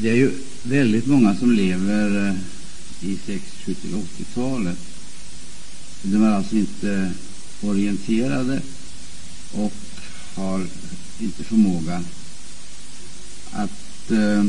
Det 0.00 0.10
är 0.10 0.14
ju 0.14 0.32
väldigt 0.62 1.06
många 1.06 1.36
som 1.36 1.52
lever 1.52 2.28
eh, 2.28 2.34
i 3.08 3.18
60-, 3.26 3.40
70 3.64 3.88
80-talet. 4.18 4.78
De 6.02 6.22
är 6.22 6.30
alltså 6.30 6.56
inte 6.56 7.12
orienterade 7.62 8.60
och 9.52 9.72
har 10.34 10.66
inte 11.20 11.44
förmåga 11.44 12.04
att 13.52 14.10
eh, 14.10 14.44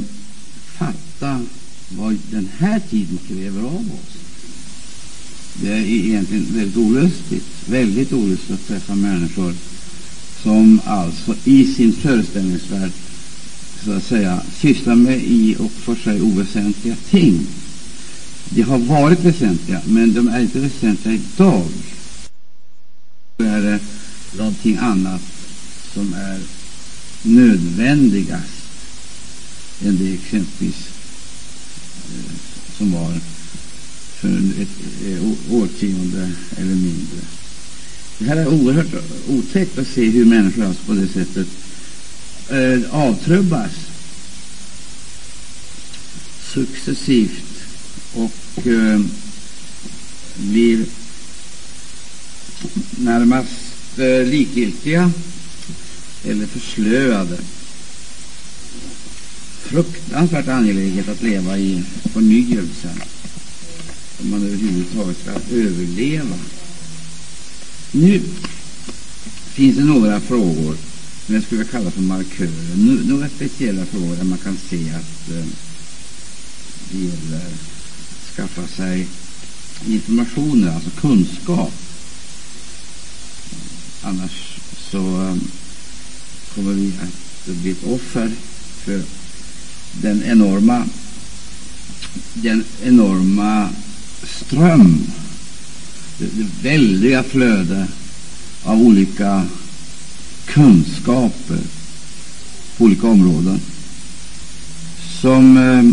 fatta 0.78 1.42
vad 1.90 2.18
den 2.32 2.50
här 2.58 2.82
tiden 2.90 3.20
kräver 3.28 3.62
av 3.62 3.92
oss. 3.94 4.18
Det 5.62 5.72
är 5.72 5.82
egentligen 5.82 6.46
väldigt 6.50 6.78
olustigt, 6.78 7.46
väldigt 7.66 8.14
olustigt 8.14 8.52
att 8.52 8.68
träffa 8.68 8.96
människor 8.96 9.54
som 10.44 10.82
alltså 10.86 11.36
i 11.44 11.74
sin 11.74 11.94
föreställningsvärld 11.94 12.92
så 13.84 13.92
att 13.92 14.04
säga 14.04 14.42
sysslar 14.58 14.96
med 14.96 15.22
i 15.24 15.56
och 15.60 15.72
för 15.72 15.96
sig 15.96 16.22
oväsentliga 16.22 16.96
ting. 17.10 17.48
De 18.50 18.62
har 18.62 18.78
varit 18.78 19.20
väsentliga, 19.20 19.82
men 19.86 20.14
de 20.14 20.28
är 20.28 20.40
inte 20.40 20.60
väsentliga 20.60 21.16
idag. 21.16 21.68
Då 23.38 23.46
är 23.46 23.62
det 23.62 23.80
någonting 24.38 24.78
annat 24.78 25.22
som 25.94 26.14
är 26.14 26.40
nödvändigast 27.22 28.68
än 29.86 29.98
det 29.98 30.14
exempelvis 30.14 30.90
eh, 32.12 32.36
som 32.78 32.92
var 32.92 33.14
för 34.16 34.38
ett 34.62 34.78
eh, 35.06 35.56
årtionde 35.56 36.32
eller 36.58 36.76
mindre. 36.76 37.20
Det 38.20 38.26
här 38.26 38.38
är 38.38 38.48
oerhört 38.48 39.04
otäckt 39.28 39.78
att 39.78 39.88
se 39.88 40.10
hur 40.10 40.26
människor 40.26 40.66
alltså 40.66 40.86
på 40.86 40.94
det 40.94 41.08
sättet 41.08 41.48
eh, 42.50 42.96
avtrubbas 42.96 43.72
successivt 46.54 47.46
och 48.14 48.68
eh, 48.68 49.02
blir 50.36 50.86
närmast 52.98 54.00
eh, 54.00 54.26
likgiltiga 54.26 55.12
eller 56.24 56.46
förslöade. 56.46 57.38
Fruktansvärt 59.60 60.48
angeläget 60.48 61.10
att 61.10 61.22
leva 61.22 61.58
i 61.58 61.84
förnyelsen 62.14 63.02
om 64.22 64.30
man 64.30 64.44
överhuvudtaget 64.44 65.18
ska 65.22 65.56
överleva. 65.56 66.36
Nu 67.92 68.22
finns 69.54 69.78
det 69.78 69.84
några 69.84 70.20
frågor 70.20 70.78
som 71.26 71.36
jag 71.36 71.44
skulle 71.44 71.60
vilja 71.60 71.72
kalla 71.72 71.92
för 71.92 72.02
markörer. 72.02 73.06
Några 73.06 73.30
speciella 73.30 73.86
frågor 73.86 74.16
där 74.16 74.24
man 74.24 74.38
kan 74.38 74.58
se 74.70 74.90
att 74.90 75.30
eh, 75.32 75.46
det 76.92 76.98
gäller 76.98 77.38
att 77.38 78.36
skaffa 78.36 78.68
sig 78.68 79.08
informationer, 79.88 80.76
alltså 80.76 80.90
kunskap. 80.90 81.74
Annars 84.02 84.60
så 84.92 84.98
eh, 84.98 85.36
kommer 86.56 86.74
vi 86.74 86.94
att 87.02 87.56
bli 87.56 87.72
ett 87.72 87.84
offer 87.84 88.32
för 88.84 89.02
den 90.02 90.24
enorma, 90.24 90.86
den 92.34 92.64
enorma 92.84 93.70
ström, 94.24 95.04
det, 96.18 96.26
det 96.26 96.70
väldiga 96.70 97.24
flöde 97.24 97.88
av 98.64 98.82
olika 98.82 99.46
kunskaper 100.56 101.60
på 102.78 102.84
olika 102.84 103.08
områden 103.08 103.60
som 105.22 105.58
eh, 105.58 105.92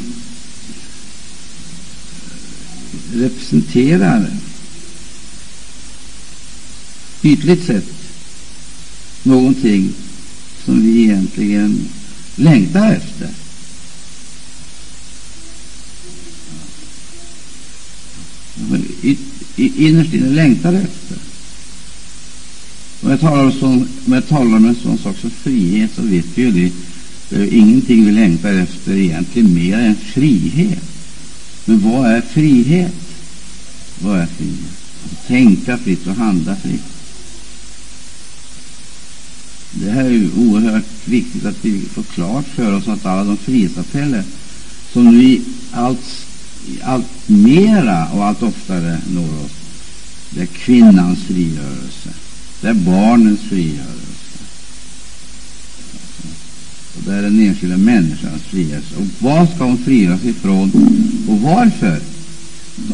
representerar 3.21 4.27
ytligt 7.23 7.67
sett 7.67 7.89
någonting 9.23 9.93
som 10.65 10.83
vi 10.83 11.03
egentligen 11.03 11.89
längtar 12.37 12.93
efter. 12.93 13.31
Innerst 19.57 20.15
inne 20.15 20.29
längtar 20.31 20.73
efter. 20.73 21.22
Om 23.03 23.11
jag 23.11 23.21
talar 23.21 23.45
om, 23.45 23.53
sån, 23.53 23.89
om 24.07 24.13
jag 24.13 24.29
talar 24.29 24.57
om 24.57 24.65
en 24.65 24.75
sån 24.75 24.99
sak 24.99 25.19
som 25.19 25.31
frihet 25.31 25.91
så 25.97 26.03
vet 26.03 26.25
vi 26.35 26.43
ju 26.43 26.51
det. 26.51 26.73
det 27.29 27.55
ingenting 27.55 28.05
vi 28.05 28.13
längtar 28.13 28.53
efter 28.53 28.97
egentligen 28.97 29.55
mer 29.55 29.79
än 29.79 29.95
frihet. 29.95 30.83
Men 31.65 31.81
vad 31.81 32.07
är 32.07 32.21
frihet? 32.21 32.95
Vad 33.99 34.19
är 34.19 34.27
frihet? 34.27 34.73
Att 35.05 35.27
tänka 35.27 35.79
fritt 35.79 36.07
och 36.07 36.15
handla 36.15 36.57
fritt. 36.57 36.85
Det 39.71 39.91
här 39.91 40.05
är 40.05 40.11
ju 40.11 40.31
oerhört 40.37 40.85
viktigt 41.05 41.45
att 41.45 41.65
vi 41.65 41.81
får 41.81 42.03
klart 42.03 42.47
för 42.47 42.77
oss 42.77 42.89
att 42.89 43.07
alla 43.07 43.25
de 43.25 43.37
frihetsapeller 43.37 44.25
som 44.93 45.19
vi 45.19 45.43
allt, 45.73 46.27
allt 46.83 47.29
mera 47.29 48.09
och 48.09 48.25
allt 48.25 48.43
oftare 48.43 48.99
når 49.15 49.45
oss, 49.45 49.53
det 50.31 50.43
är 50.43 50.47
kvinnans 50.47 51.19
frigörelse. 51.19 52.09
Det 52.63 52.69
är 52.69 52.75
barnens 52.75 53.41
frigörelse. 53.41 54.39
Och 56.97 57.03
det 57.05 57.15
är 57.15 57.23
den 57.23 57.41
enskilda 57.41 57.77
människans 57.77 58.43
frigörelse. 58.43 58.97
Och 58.97 59.07
vad 59.19 59.49
ska 59.49 59.65
hon 59.65 59.79
frigöras 59.79 60.25
ifrån 60.25 60.73
och 61.29 61.41
varför? 61.41 62.01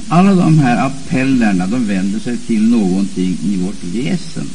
Alla 0.09 0.35
de 0.35 0.59
här 0.59 0.87
appellerna 0.87 1.67
de 1.67 1.87
vänder 1.87 2.21
sig 2.21 2.37
till 2.37 2.63
någonting 2.63 3.39
i 3.45 3.57
vårt 3.57 3.85
väsen. 3.85 4.51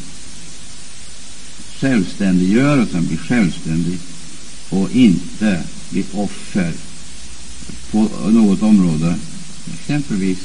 Självständiggörelsen, 1.80 3.08
bli 3.08 3.18
självständig 3.18 3.98
och 4.70 4.92
inte 4.92 5.64
bli 5.90 6.06
offer 6.14 6.74
på 7.92 8.10
något 8.30 8.62
område, 8.62 9.16
exempelvis 9.74 10.40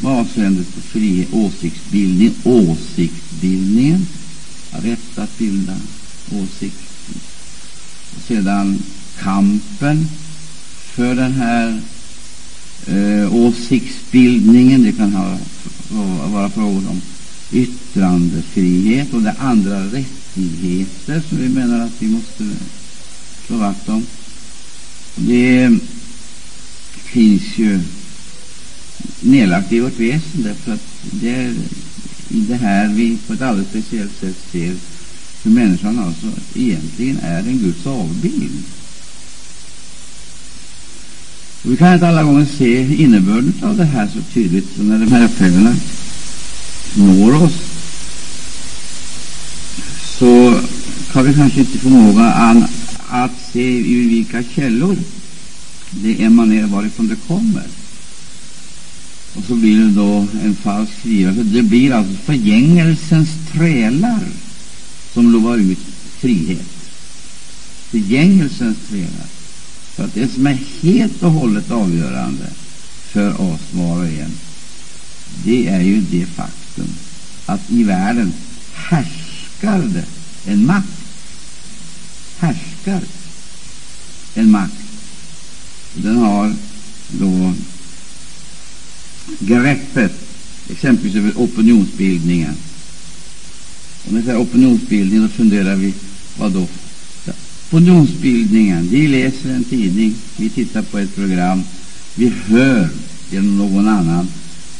med 0.00 0.12
avseende 0.12 0.64
på 0.64 0.80
fri 0.80 1.26
åsiktsbildning, 1.32 2.34
åsiktsbildningen, 2.44 4.06
rätt 4.70 5.18
att 5.18 5.38
bilda 5.38 5.76
åsikt. 6.32 6.88
Och 8.16 8.22
sedan 8.28 8.82
kampen 9.18 10.08
för 10.94 11.14
den 11.14 11.32
här 11.32 11.80
eh, 12.86 13.34
åsiktsbildningen. 13.34 14.82
Det 14.82 14.92
kan 14.92 15.12
ha, 15.12 15.38
vara 16.32 16.50
frågor 16.50 16.88
om 16.90 17.00
yttrandefrihet 17.52 19.14
och 19.14 19.22
det 19.22 19.34
andra 19.38 19.84
rättigheter 19.84 21.22
som 21.28 21.38
vi 21.38 21.48
menar 21.48 21.80
att 21.80 22.02
vi 22.02 22.08
måste 22.08 22.44
slå 23.46 23.56
vakt 23.56 23.88
om. 23.88 24.06
Det 25.16 25.62
eh, 25.62 25.72
finns 27.04 27.58
ju 27.58 27.80
nedlagt 29.20 29.72
i 29.72 29.80
vårt 29.80 30.00
väsen 30.00 30.42
därför 30.42 30.72
att 30.72 30.86
det 31.10 31.34
är 31.34 31.54
i 32.28 32.40
det 32.40 32.56
här 32.56 32.88
vi 32.88 33.18
på 33.26 33.32
ett 33.32 33.42
alldeles 33.42 33.68
speciellt 33.68 34.20
sätt 34.20 34.36
ser 34.52 34.74
hur 35.42 35.50
människan 35.50 35.98
alltså 35.98 36.26
egentligen 36.54 37.18
är 37.22 37.38
en 37.38 37.58
Guds 37.58 37.86
avbild. 37.86 38.62
Och 41.62 41.72
vi 41.72 41.76
kan 41.76 41.94
inte 41.94 42.08
alla 42.08 42.22
gånger 42.22 42.46
se 42.58 42.94
innebörden 43.02 43.52
av 43.62 43.76
det 43.76 43.84
här 43.84 44.08
så 44.14 44.18
tydligt 44.34 44.76
som 44.76 44.88
när 44.88 44.98
de 44.98 45.12
här 45.12 45.24
appellerna 45.24 45.76
når 46.94 47.42
oss 47.42 47.54
så 50.18 50.60
har 51.08 51.22
vi 51.22 51.34
kanske 51.34 51.60
inte 51.60 51.78
förmåga 51.78 52.24
att, 53.08 53.32
se 53.52 53.78
ur 53.78 54.08
vilka 54.08 54.42
källor 54.42 54.96
det 55.90 56.22
emanerar, 56.22 56.66
varifrån 56.66 57.08
det 57.08 57.16
kommer. 57.16 57.62
Och 59.34 59.44
så 59.44 59.54
blir 59.54 59.78
det 59.78 59.90
då 59.90 60.26
en 60.42 60.54
falsk 60.54 60.92
frigörelse. 60.92 61.42
Det 61.42 61.62
blir 61.62 61.92
alltså 61.92 62.14
förgängelsens 62.14 63.28
trälar 63.52 64.20
som 65.12 65.32
lovar 65.32 65.56
ut 65.56 65.78
frihet. 66.18 66.66
Förgängelsens 67.90 68.76
trälar. 68.88 69.26
För 69.94 70.04
att 70.04 70.14
det 70.14 70.28
som 70.28 70.46
är 70.46 70.58
helt 70.82 71.22
och 71.22 71.30
hållet 71.30 71.70
avgörande 71.70 72.46
för 73.12 73.40
oss 73.40 73.60
var 73.72 73.96
och 73.98 74.08
en, 74.08 74.32
det 75.44 75.68
är 75.68 75.80
ju 75.80 76.00
det 76.00 76.26
faktum 76.26 76.88
att 77.46 77.70
i 77.70 77.82
världen 77.82 78.32
härskar 78.74 79.78
det 79.78 80.04
en 80.52 80.66
makt. 80.66 80.88
Härskar 82.38 83.02
en 84.34 84.50
makt. 84.50 84.74
Den 85.94 86.16
har 86.16 86.54
då 87.08 87.54
greppet 89.38 90.12
exempelvis 90.70 91.16
över 91.16 91.32
opinionsbildningen. 91.36 92.54
Om 94.08 94.16
vi 94.16 94.22
säger 94.22 94.40
opinionsbildning, 94.40 95.22
då 95.22 95.28
funderar 95.28 95.76
vi, 95.76 95.94
vad 96.38 96.52
då? 96.52 96.68
opinionsbildningen. 97.68 98.88
Vi 98.90 99.08
läser 99.08 99.50
en 99.50 99.64
tidning, 99.64 100.14
vi 100.36 100.50
tittar 100.50 100.82
på 100.82 100.98
ett 100.98 101.14
program, 101.14 101.62
vi 102.14 102.32
hör 102.46 102.88
genom 103.30 103.58
någon 103.58 103.88
annan 103.88 104.28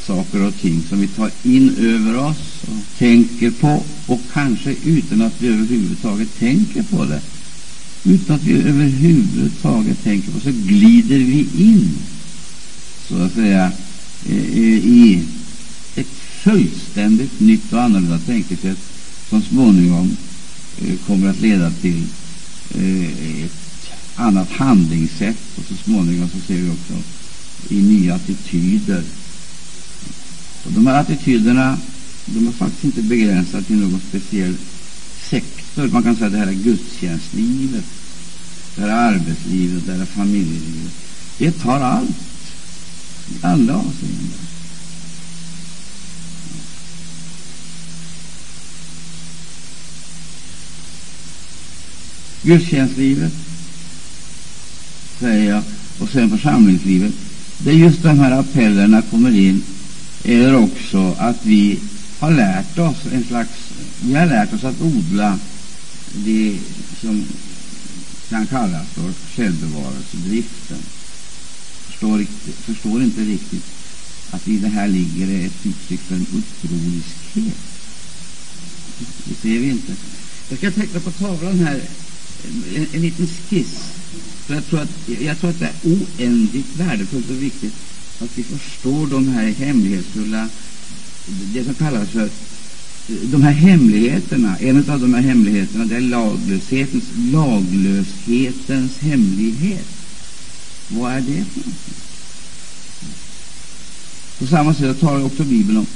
saker 0.07 0.43
och 0.43 0.57
ting 0.61 0.83
som 0.89 1.01
vi 1.01 1.09
tar 1.09 1.31
in 1.43 1.77
över 1.79 2.17
oss 2.17 2.63
och 2.63 2.99
tänker 2.99 3.51
på, 3.51 3.83
och 4.07 4.21
kanske 4.33 4.75
utan 4.85 5.23
att 5.23 5.35
vi 5.39 5.49
överhuvudtaget 5.49 6.39
tänker 6.39 6.83
på 6.83 7.05
det. 7.05 7.21
Utan 8.05 8.37
att 8.37 8.45
vi 8.45 8.53
överhuvudtaget 8.53 10.03
tänker 10.05 10.31
på 10.31 10.41
så 10.41 10.51
glider 10.53 11.19
vi 11.19 11.47
in, 11.59 11.91
så 13.09 13.17
att 13.23 13.35
säga, 13.35 13.73
i 14.27 15.23
ett 15.95 16.07
fullständigt 16.43 17.41
nytt 17.41 17.73
och 17.73 17.83
annorlunda 17.83 18.19
tänkesätt 18.19 18.79
som 19.29 19.43
småningom 19.43 20.17
eh, 20.83 20.97
kommer 21.07 21.31
att 21.31 21.41
leda 21.41 21.71
till 21.71 22.05
eh, 22.75 23.45
ett 23.45 23.91
annat 24.15 24.51
handlingssätt 24.51 25.37
och 25.57 25.65
så 25.69 25.75
småningom 25.75 26.29
så 26.29 26.41
ser 26.47 26.55
vi 26.55 26.71
också 26.71 26.95
i 27.69 27.83
nya 27.83 28.15
attityder. 28.15 29.03
Och 30.65 30.73
de 30.73 30.87
här 30.87 31.01
attityderna 31.01 31.79
de 32.27 32.49
är 32.49 32.53
faktiskt 32.53 32.85
inte 32.85 33.03
begränsade 33.03 33.63
till 33.63 33.77
någon 33.77 34.01
speciell 34.09 34.55
sektor. 35.31 35.89
Man 35.89 36.03
kan 36.03 36.17
säga 36.17 36.27
att 36.27 36.33
det 36.33 36.39
här 36.39 36.47
är 36.47 36.53
gudstjänstlivet, 36.53 37.85
det 38.77 38.83
här 38.83 38.89
är 38.89 39.15
arbetslivet, 39.15 39.87
det 39.87 39.93
här 39.93 40.01
är 40.01 40.07
familjelivet. 40.07 40.93
Det 41.39 41.53
tar 41.53 41.81
allt, 41.81 42.17
i 43.31 43.39
alla 43.41 43.75
avseenden. 43.75 44.49
Gudstjänstlivet, 52.43 53.33
säger 55.21 55.51
jag, 55.51 55.63
och 55.99 56.09
sen 56.09 56.31
församlingslivet. 56.31 57.13
Det 57.59 57.71
är 57.71 57.75
just 57.75 58.03
de 58.03 58.19
här 58.19 58.41
appellerna 58.41 59.03
kommer 59.03 59.37
in, 59.37 59.63
eller 60.25 60.57
också 60.57 61.15
att 61.19 61.37
vi 61.43 61.79
har 62.19 62.31
lärt 62.31 62.79
oss 62.79 62.97
en 63.13 63.25
slags, 63.25 63.51
vi 64.01 64.15
har 64.15 64.27
lärt 64.27 64.53
oss 64.53 64.65
att 64.65 64.81
odla 64.81 65.39
det 66.15 66.59
som 67.01 67.25
kan 68.29 68.47
kallas 68.47 68.87
för 68.89 69.13
självbevarelsedriften. 69.37 70.79
Förstår, 71.99 72.27
förstår 72.63 73.03
inte 73.03 73.21
riktigt 73.21 73.65
att 74.31 74.49
i 74.49 74.59
det 74.59 74.69
här 74.69 74.89
ligger 74.89 75.47
ett 75.47 75.67
uttryck 75.67 76.01
för 76.01 76.15
en 76.15 76.27
upproriskhet. 76.33 77.59
Det 79.25 79.35
ser 79.35 79.59
vi 79.59 79.71
inte. 79.71 79.97
Jag 80.49 80.59
ska 80.59 80.71
teckna 80.71 81.01
på 81.01 81.11
tavlan 81.11 81.59
här 81.59 81.81
en, 82.75 82.87
en 82.93 83.03
liten 83.03 83.27
skiss. 83.27 83.93
För 84.47 84.55
jag, 84.55 84.67
tror 84.67 84.81
att, 84.81 85.09
jag 85.21 85.41
tror 85.41 85.51
att 85.51 85.59
det 85.59 85.67
är 85.67 85.75
oändligt 85.83 86.77
värdefullt 86.77 87.31
och 87.31 87.43
viktigt 87.43 87.75
att 88.19 88.39
vi 88.39 88.43
förstår 88.43 89.07
de 89.07 89.29
här 89.29 89.49
hemlighetsfulla, 89.49 90.49
det 91.27 91.65
som 91.65 91.75
kallas 91.75 92.09
för 92.09 92.31
de 93.07 93.43
här 93.43 93.53
hemligheterna. 93.53 94.57
En 94.57 94.91
av 94.91 95.01
de 95.01 95.15
här 95.15 95.23
hemligheterna 95.23 95.85
det 95.85 95.97
är 95.97 96.01
laglöshetens, 96.01 97.05
laglöshetens 97.17 98.99
hemlighet. 98.99 99.98
Vad 100.89 101.13
är 101.13 101.21
det 101.21 101.45
för 101.45 101.61
någonting? 101.61 101.95
På 104.39 104.47
samma 104.47 104.75
sätt 104.75 105.01
talar 105.01 105.25
också 105.25 105.45
Bibeln 105.45 105.79
om 105.79 105.87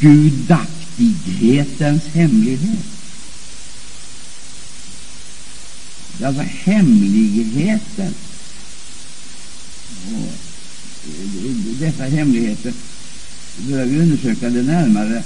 gudaktighetens 0.00 2.06
hemlighet. 2.06 2.84
Det 6.18 6.24
är 6.24 6.28
alltså 6.28 6.42
hemligheten. 6.42 8.14
Och 10.06 10.12
eh, 10.18 10.24
dessa 11.78 12.04
hemligheter, 12.04 12.72
behöver 13.56 13.86
vi 13.86 14.00
undersöka 14.00 14.50
det 14.50 14.62
närmare, 14.62 15.22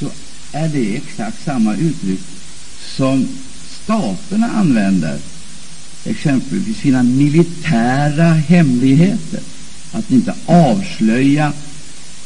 så 0.00 0.10
är 0.52 0.68
det 0.68 0.96
exakt 0.96 1.44
samma 1.44 1.76
uttryck 1.76 2.20
som 2.96 3.28
staterna 3.84 4.50
använder, 4.50 5.18
exempelvis 6.04 6.76
sina 6.76 7.02
militära 7.02 8.32
hemligheter. 8.32 9.40
Att 9.92 10.10
inte 10.10 10.34
avslöja 10.46 11.52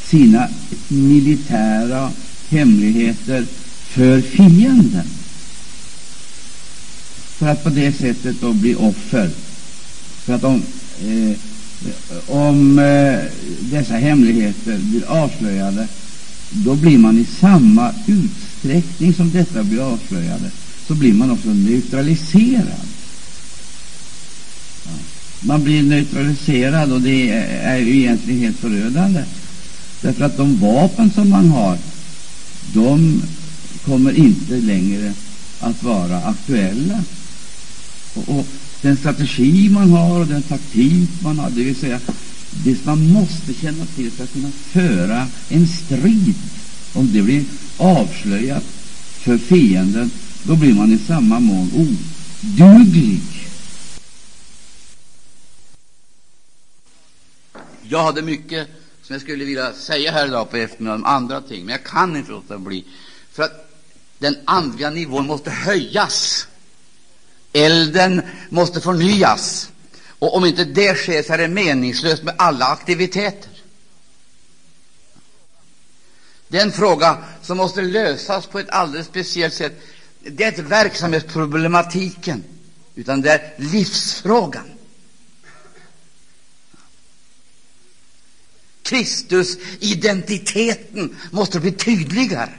sina 0.03 0.47
militära 0.87 2.11
hemligheter 2.49 3.45
för 3.87 4.21
fienden 4.21 5.07
för 7.37 7.47
att 7.47 7.63
på 7.63 7.69
det 7.69 7.91
sättet 7.91 8.41
då 8.41 8.53
bli 8.53 8.75
offer. 8.75 9.29
För 10.25 10.33
att 10.33 10.43
om, 10.43 10.61
eh, 11.01 11.37
om 12.27 12.79
eh, 12.79 13.19
dessa 13.61 13.93
hemligheter 13.93 14.77
blir 14.77 15.05
avslöjade, 15.05 15.87
då 16.49 16.75
blir 16.75 16.97
man 16.97 17.17
i 17.17 17.25
samma 17.25 17.93
utsträckning 18.07 19.13
som 19.13 19.31
detta 19.31 19.63
blir 19.63 19.79
avslöjade, 19.93 20.51
så 20.87 20.95
blir 20.95 21.13
man 21.13 21.31
också 21.31 21.49
neutraliserad. 21.49 22.87
Man 25.41 25.63
blir 25.63 25.83
neutraliserad, 25.83 26.91
och 26.91 27.01
det 27.01 27.29
är 27.63 27.77
ju 27.77 27.97
egentligen 27.97 28.39
helt 28.39 28.57
förödande. 28.57 29.23
Därför 30.01 30.25
att 30.25 30.37
de 30.37 30.59
vapen 30.59 31.11
som 31.11 31.29
man 31.29 31.49
har, 31.49 31.77
de 32.73 33.21
kommer 33.85 34.17
inte 34.17 34.53
längre 34.53 35.13
att 35.59 35.83
vara 35.83 36.17
aktuella 36.17 37.03
och, 38.13 38.29
och 38.39 38.45
den 38.81 38.97
strategi 38.97 39.69
man 39.69 39.91
har 39.91 40.19
och 40.19 40.27
den 40.27 40.41
taktik 40.41 41.09
man 41.19 41.39
har, 41.39 41.49
det 41.49 41.63
vill 41.63 41.75
säga 41.75 41.99
det 42.63 42.85
man 42.85 43.11
måste 43.11 43.53
känna 43.53 43.85
till 43.95 44.11
för 44.11 44.23
att 44.23 44.33
kunna 44.33 44.51
föra 44.71 45.27
en 45.49 45.67
strid, 45.67 46.35
om 46.93 47.13
det 47.13 47.21
blir 47.21 47.43
avslöjat 47.77 48.63
för 49.19 49.37
fienden, 49.37 50.11
då 50.43 50.55
blir 50.55 50.73
man 50.73 50.93
i 50.93 50.97
samma 51.07 51.39
mån 51.39 51.71
oduglig. 52.43 53.46
Jag 57.89 58.03
hade 58.03 58.21
mycket 58.21 58.67
som 59.01 59.13
jag 59.13 59.21
skulle 59.21 59.45
vilja 59.45 59.73
säga 59.73 60.11
här 60.11 60.27
idag 60.27 60.51
på 60.51 60.57
eftermiddagen 60.57 61.03
om 61.03 61.05
andra 61.05 61.41
ting, 61.41 61.65
men 61.65 61.71
jag 61.71 61.83
kan 61.83 62.15
inte 62.15 62.31
låta 62.31 62.57
bli. 62.57 62.85
För 63.31 63.43
att 63.43 63.69
den 64.17 64.37
andliga 64.45 64.89
nivån 64.89 65.27
måste 65.27 65.51
höjas. 65.51 66.47
Elden 67.53 68.21
måste 68.49 68.81
förnyas. 68.81 69.69
Och 70.19 70.35
om 70.35 70.45
inte 70.45 70.63
det 70.63 70.95
sker 70.95 71.23
så 71.23 71.33
är 71.33 71.37
det 71.37 71.47
meningslöst 71.47 72.23
med 72.23 72.33
alla 72.37 72.65
aktiviteter. 72.65 73.51
Det 76.47 76.57
är 76.57 76.61
en 76.61 76.71
fråga 76.71 77.17
som 77.41 77.57
måste 77.57 77.81
lösas 77.81 78.45
på 78.45 78.59
ett 78.59 78.69
alldeles 78.69 79.07
speciellt 79.07 79.53
sätt. 79.53 79.81
Det 80.19 80.43
är 80.43 80.47
inte 80.47 80.61
verksamhetsproblematiken, 80.61 82.43
utan 82.95 83.21
det 83.21 83.31
är 83.31 83.53
livsfrågan. 83.57 84.76
Kristus-identiteten 88.87 91.17
måste 91.31 91.59
bli 91.59 91.71
tydligare. 91.71 92.53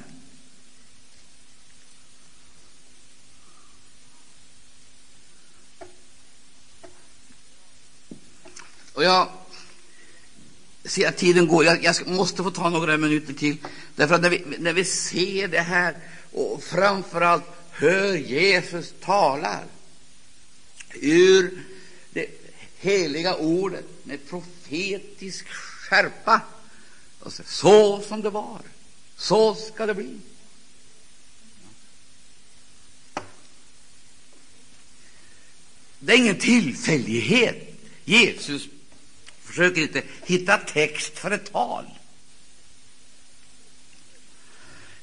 Och 8.92 9.04
jag 9.04 9.28
ser 10.84 11.08
att 11.08 11.16
tiden 11.16 11.48
går. 11.48 11.64
Jag, 11.64 11.84
jag, 11.84 12.06
måste 12.06 12.42
få 12.42 12.50
ta 12.50 12.70
några 12.70 12.96
minuter 12.96 13.32
till. 13.32 13.56
Därför 13.96 14.14
att 14.14 14.22
när 14.22 14.30
vi, 14.30 14.44
när 14.58 14.72
vi 14.72 14.84
ser 14.84 15.48
det 15.48 15.60
här 15.60 15.96
och 16.32 16.62
framför 16.62 17.20
allt 17.20 17.44
hör 17.70 18.14
Jesus 18.14 18.94
talar 19.00 19.64
ur 20.94 21.62
det 22.10 22.26
heliga 22.78 23.36
ordet 23.36 23.84
med 24.04 24.28
profetisk 24.28 25.46
skärpa. 25.88 26.40
Och 27.20 27.32
så, 27.32 27.42
så 27.46 28.02
som 28.02 28.22
det 28.22 28.30
var, 28.30 28.60
så 29.16 29.54
ska 29.54 29.86
det 29.86 29.94
bli. 29.94 30.20
Det 35.98 36.12
är 36.12 36.16
ingen 36.16 36.38
tillfällighet. 36.38 37.80
Jesus 38.04 38.68
försöker 39.44 39.82
inte 39.82 40.02
hitta 40.24 40.58
text 40.58 41.18
för 41.18 41.30
ett 41.30 41.52
tal. 41.52 41.84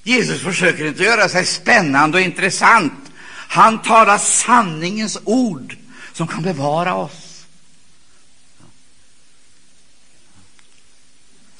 Jesus 0.03 0.41
försöker 0.41 0.85
inte 0.85 1.03
göra 1.03 1.29
sig 1.29 1.45
spännande 1.45 2.17
och 2.17 2.23
intressant. 2.23 3.11
Han 3.47 3.81
talar 3.81 4.17
sanningens 4.17 5.19
ord 5.23 5.77
som 6.13 6.27
kan 6.27 6.43
bevara 6.43 6.95
oss. 6.95 7.24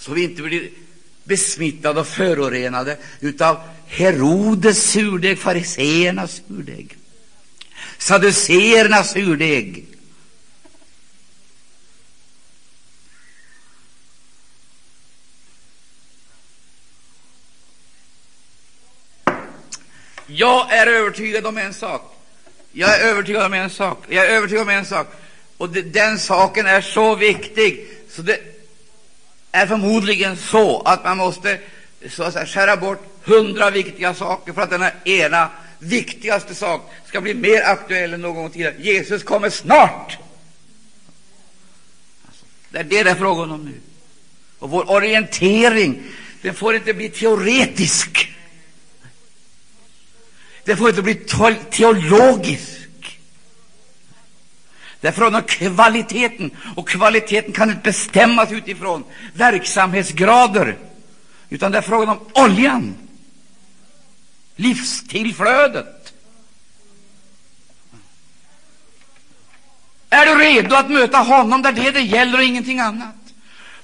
Så 0.06 0.14
vi 0.14 0.24
inte 0.24 0.42
blir 0.42 0.70
besmittade 1.24 2.00
och 2.00 2.08
förorenade 2.08 2.98
av 3.40 3.58
Herodes 3.88 4.92
surdeg, 4.92 5.40
fariseernas 5.40 6.42
surdeg. 6.48 6.98
Saduceernas 7.98 9.12
surdeg. 9.12 9.86
Jag 20.28 20.74
är 20.74 20.88
övertygad 20.88 21.46
om 21.46 21.58
en 21.58 21.74
sak. 21.74 22.16
Jag 22.72 23.00
är 23.00 23.10
övertygad 23.10 23.46
om 23.46 23.54
en 23.54 23.70
sak. 23.70 24.04
Jag 24.10 24.26
är 24.26 24.30
övertygad 24.30 24.62
om 24.62 24.70
en 24.70 24.86
sak. 24.86 25.08
Och 25.58 25.70
det, 25.70 25.82
den 25.82 26.20
saken 26.20 26.66
är 26.66 26.82
så 26.82 27.16
viktig, 27.16 27.88
så 28.10 28.22
det 28.22 28.55
är 29.56 29.68
förmodligen 29.68 30.38
så 30.38 30.82
att 30.82 31.04
man 31.04 31.18
måste 31.18 31.60
så 32.10 32.24
att 32.24 32.34
säga, 32.34 32.46
skära 32.46 32.78
bort 32.78 33.04
hundra 33.24 33.70
viktiga 33.70 34.14
saker 34.14 34.54
för 34.54 34.62
att 34.62 34.70
denna 34.70 34.92
ena 35.06 35.50
viktigaste 35.80 36.56
sak 36.56 36.92
ska 37.06 37.22
bli 37.22 37.34
mer 37.34 37.62
aktuell 37.62 38.14
än 38.14 38.22
någon 38.22 38.36
gång 38.36 38.50
tidigare. 38.50 38.76
Jesus 38.78 39.24
kommer 39.24 39.50
snart! 39.50 40.18
Alltså, 42.28 42.46
det 42.70 42.80
är 42.80 42.84
det 42.84 43.04
det 43.04 43.10
är 43.10 43.16
frågan 43.16 43.52
om 43.52 43.66
nu. 43.66 43.80
Och 44.60 44.70
vår 44.70 44.92
orientering 44.92 46.04
den 46.42 46.54
får 46.54 46.76
inte 46.76 46.94
bli 46.94 47.10
teoretisk. 47.10 48.32
Den 50.64 50.78
får 50.78 50.90
inte 50.90 51.02
bli 51.02 51.16
teologisk. 51.72 52.85
Det 55.06 55.10
är 55.10 55.14
frågan 55.14 55.36
om 55.36 55.42
kvaliteten, 55.42 56.52
och 56.76 56.90
kvaliteten 56.90 57.54
kan 57.54 57.70
inte 57.70 57.82
bestämmas 57.82 58.52
utifrån 58.52 59.04
verksamhetsgrader, 59.34 60.78
utan 61.50 61.72
det 61.72 61.78
är 61.78 61.82
frågan 61.82 62.10
om 62.10 62.20
oljan, 62.34 62.96
livstillflödet. 64.56 66.14
Är 70.10 70.26
du 70.26 70.36
redo 70.36 70.76
att 70.76 70.90
möta 70.90 71.18
honom 71.18 71.62
där 71.62 71.72
det 71.72 71.92
det 71.92 72.02
gäller 72.02 72.38
och 72.38 72.44
ingenting 72.44 72.80
annat? 72.80 73.16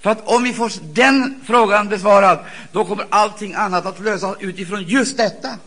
För 0.02 0.10
att 0.10 0.28
om 0.28 0.44
vi 0.44 0.54
får 0.54 0.72
den 0.94 1.42
frågan 1.46 1.90
besvarad, 1.90 2.40
då 2.72 2.86
kommer 2.86 3.06
allting 3.10 3.54
annat 3.54 3.86
att 3.86 4.00
lösas 4.00 4.38
utifrån 4.40 4.84
just 4.84 5.18
detta. 5.18 5.58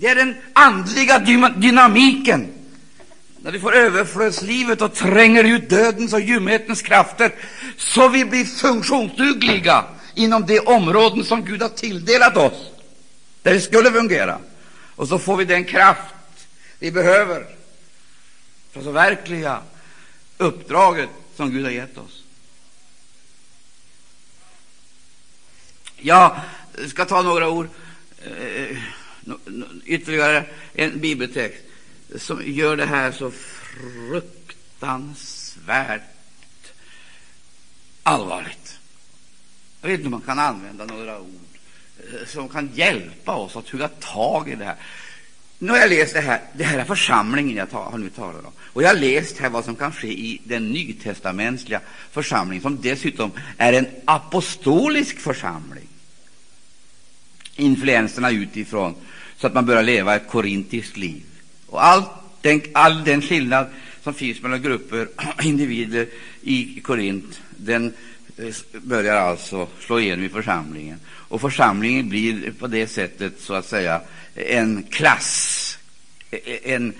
Det 0.00 0.06
är 0.06 0.14
den 0.14 0.36
andliga 0.52 1.18
dynamiken. 1.56 2.52
När 3.36 3.52
vi 3.52 3.60
får 3.60 3.74
överflödslivet 3.74 4.82
och 4.82 4.94
tränger 4.94 5.44
ut 5.44 5.70
dödens 5.70 6.12
och 6.12 6.20
ljumhetens 6.20 6.82
krafter 6.82 7.34
så 7.76 8.08
vi 8.08 8.24
blir 8.24 8.44
funktionsdugliga 8.44 9.84
inom 10.14 10.46
de 10.46 10.60
områden 10.60 11.24
som 11.24 11.44
Gud 11.44 11.62
har 11.62 11.68
tilldelat 11.68 12.36
oss, 12.36 12.70
där 13.42 13.54
det 13.54 13.60
skulle 13.60 13.90
fungera. 13.92 14.38
Och 14.96 15.08
så 15.08 15.18
får 15.18 15.36
vi 15.36 15.44
den 15.44 15.64
kraft 15.64 16.14
vi 16.78 16.90
behöver 16.90 17.46
för 18.72 18.80
att 18.80 18.86
förverkliga 18.86 19.60
uppdraget 20.36 21.08
som 21.36 21.50
Gud 21.50 21.64
har 21.64 21.72
gett 21.72 21.98
oss. 21.98 22.22
Jag 25.96 26.40
ska 26.88 27.04
ta 27.04 27.22
några 27.22 27.48
ord 27.48 27.68
eh, 28.24 28.78
ytterligare 29.84 30.44
en 30.74 31.00
bibeltext 31.00 31.64
som 32.16 32.42
gör 32.46 32.76
det 32.76 32.86
här 32.86 33.12
så 33.12 33.30
fruktansvärt 33.30 36.02
allvarligt. 38.02 38.78
Jag 39.80 39.88
vet 39.88 39.98
inte 39.98 40.06
om 40.06 40.10
man 40.10 40.20
kan 40.20 40.38
använda 40.38 40.84
några 40.84 41.20
ord 41.20 41.48
eh, 41.98 42.26
som 42.26 42.48
kan 42.48 42.70
hjälpa 42.74 43.34
oss 43.34 43.56
att 43.56 43.68
hugga 43.68 43.88
tag 43.88 44.48
i 44.48 44.54
det 44.54 44.64
här. 44.64 44.76
Nu 45.58 45.72
har 45.72 45.78
jag 45.78 45.90
läst 45.90 46.14
det 46.14 46.20
här. 46.20 46.40
Det 46.52 46.64
här 46.64 46.78
är 46.78 46.84
församlingen 46.84 47.56
jag 47.56 47.66
har 47.66 47.98
nu 47.98 48.10
talar 48.10 48.46
om. 48.46 48.52
Och 48.58 48.82
jag 48.82 48.88
har 48.88 48.96
läst 48.96 49.38
här 49.38 49.50
vad 49.50 49.64
som 49.64 49.76
kan 49.76 49.92
ske 49.92 50.08
i 50.08 50.40
den 50.44 50.68
nytestamentliga 50.68 51.80
församlingen, 52.10 52.62
som 52.62 52.80
dessutom 52.80 53.30
är 53.56 53.72
en 53.72 53.86
apostolisk 54.04 55.18
församling. 55.18 55.88
Influenserna 57.56 58.30
utifrån 58.30 58.94
så 59.38 59.46
att 59.46 59.54
man 59.54 59.66
börjar 59.66 59.82
leva 59.82 60.16
ett 60.16 60.28
korintiskt 60.28 60.96
liv. 60.96 61.22
Och 61.66 61.84
all 61.84 62.02
den, 62.40 62.62
all 62.72 63.04
den 63.04 63.22
skillnad 63.22 63.66
som 64.02 64.14
finns 64.14 64.42
mellan 64.42 64.62
grupper 64.62 65.08
och 65.16 65.44
individer 65.44 66.08
i 66.42 66.80
Korint, 66.80 67.40
den 67.56 67.92
eh, 68.36 68.54
börjar 68.82 69.16
alltså 69.16 69.68
slå 69.80 70.00
igenom 70.00 70.24
i 70.24 70.28
församlingen. 70.28 71.00
Och 71.06 71.40
församlingen 71.40 72.08
blir 72.08 72.52
på 72.52 72.66
det 72.66 72.86
sättet 72.86 73.40
så 73.40 73.54
att 73.54 73.66
säga 73.66 74.00
en 74.34 74.82
klass, 74.82 75.78
eh, 76.30 76.72
en 76.72 76.94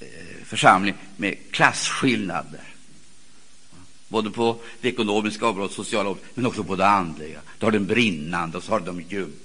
eh, 0.00 0.06
församling 0.44 0.94
med 1.16 1.36
klasskillnader. 1.50 2.60
Både 4.08 4.30
på 4.30 4.60
det 4.80 4.88
ekonomiska 4.88 5.46
området, 5.46 5.72
sociala 5.72 6.08
området, 6.08 6.30
men 6.34 6.46
också 6.46 6.64
på 6.64 6.76
det 6.76 6.86
andliga. 6.86 7.40
Du 7.58 7.66
har 7.66 7.72
den 7.72 7.86
brinnande 7.86 8.58
och 8.58 8.64
så 8.64 8.72
har 8.72 8.80
du 8.80 8.86
de 8.86 9.00
ljumma. 9.00 9.43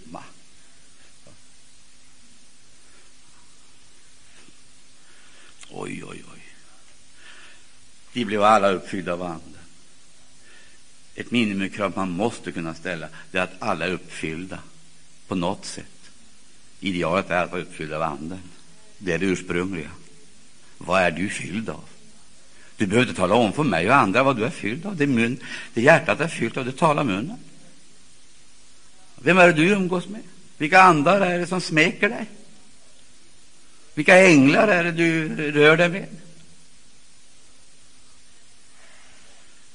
Oj, 5.71 6.03
oj, 6.03 6.23
oj. 6.33 6.41
De 8.13 8.25
blev 8.25 8.43
alla 8.43 8.69
uppfyllda 8.69 9.13
av 9.13 9.23
Anden. 9.23 9.55
Ett 11.15 11.31
minimikrav 11.31 11.93
man 11.95 12.09
måste 12.09 12.51
kunna 12.51 12.73
ställa 12.73 13.07
det 13.31 13.37
är 13.37 13.41
att 13.41 13.61
alla 13.61 13.85
är 13.85 13.91
uppfyllda 13.91 14.59
på 15.27 15.35
något 15.35 15.65
sätt. 15.65 15.85
Idealet 16.79 17.29
är 17.29 17.43
att 17.43 17.51
vara 17.51 17.61
uppfylld 17.61 17.93
av 17.93 18.01
Anden. 18.01 18.41
Det 18.97 19.13
är 19.13 19.19
det 19.19 19.25
ursprungliga. 19.25 19.89
Vad 20.77 21.01
är 21.01 21.11
du 21.11 21.29
fylld 21.29 21.69
av? 21.69 21.83
Du 22.77 22.87
behöver 22.87 23.09
inte 23.09 23.19
tala 23.19 23.35
om 23.35 23.53
för 23.53 23.63
mig 23.63 23.89
och 23.89 23.95
andra 23.95 24.23
vad 24.23 24.37
du 24.37 24.45
är 24.45 24.49
fylld 24.49 24.85
av. 24.85 24.95
Det, 24.95 25.07
mun, 25.07 25.37
det 25.73 25.81
hjärtat 25.81 26.19
är 26.19 26.27
fyllt 26.27 26.57
av, 26.57 26.65
det 26.65 26.71
talar 26.71 27.03
munnen. 27.03 27.37
Vem 29.15 29.37
är 29.37 29.47
det 29.47 29.53
du 29.53 29.69
umgås 29.69 30.07
med? 30.07 30.21
Vilka 30.57 30.81
andar 30.81 31.21
är 31.21 31.39
det 31.39 31.47
som 31.47 31.61
smeker 31.61 32.09
dig? 32.09 32.25
Vilka 33.99 34.17
änglar 34.17 34.67
är 34.67 34.83
det 34.83 34.91
du 34.91 35.51
rör 35.51 35.77
dig 35.77 35.89
med? 35.89 36.05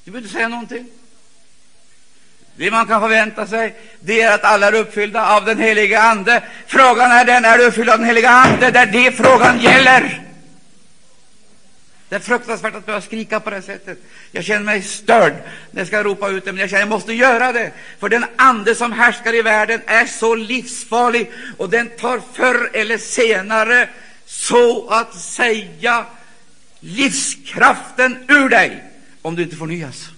Du 0.05 0.11
behöver 0.11 0.27
inte 0.27 0.37
säga 0.37 0.49
någonting. 0.49 0.87
Det 2.57 2.71
man 2.71 2.87
kan 2.87 3.01
förvänta 3.01 3.47
sig 3.47 3.75
det 4.01 4.23
är 4.23 4.35
att 4.35 4.45
alla 4.45 4.67
är 4.67 4.75
uppfyllda 4.75 5.37
av 5.37 5.45
den 5.45 5.59
heliga 5.59 6.01
Ande. 6.03 6.43
Frågan 6.67 7.11
är 7.11 7.25
den, 7.25 7.45
är 7.45 7.59
du 7.59 7.65
uppfylld 7.65 7.91
av 7.91 7.99
den 7.99 8.07
heliga 8.07 8.31
Ande? 8.31 8.71
Det 8.71 8.79
är 8.79 8.87
det 8.87 9.13
frågan 9.13 9.61
gäller. 9.61 10.23
Det 12.09 12.17
är 12.17 12.21
fruktansvärt 12.21 12.75
att 12.75 12.87
behöva 12.87 13.03
skrika 13.03 13.41
på 13.41 13.51
det 13.51 13.63
sättet. 13.63 13.99
Jag 14.33 14.45
känner 14.45 14.65
mig 14.65 14.83
störd 14.83 15.35
när 15.71 15.81
jag 15.81 15.89
ska 15.89 16.03
ropa 16.03 16.29
ut 16.29 16.45
det, 16.45 16.53
men 16.53 16.61
jag 16.61 16.71
känner 16.71 16.83
att 16.83 16.89
jag 16.89 16.97
måste 16.97 17.13
göra 17.13 17.53
det. 17.53 17.73
För 17.99 18.09
den 18.09 18.25
ande 18.37 18.75
som 18.75 18.93
härskar 18.93 19.35
i 19.35 19.43
världen 19.43 19.81
är 19.87 20.07
så 20.07 20.35
livsfarlig, 20.35 21.31
och 21.59 21.71
den 21.71 21.89
tar 21.89 22.21
förr 22.35 22.71
eller 22.73 22.99
senare 22.99 23.89
så 24.27 24.89
att 24.89 25.15
säga 25.15 26.07
livskraften 26.81 28.25
ur 28.29 28.49
dig 28.49 28.85
om 29.23 29.37
du 29.37 29.43
inte 29.43 29.57
förnyas. 29.57 30.11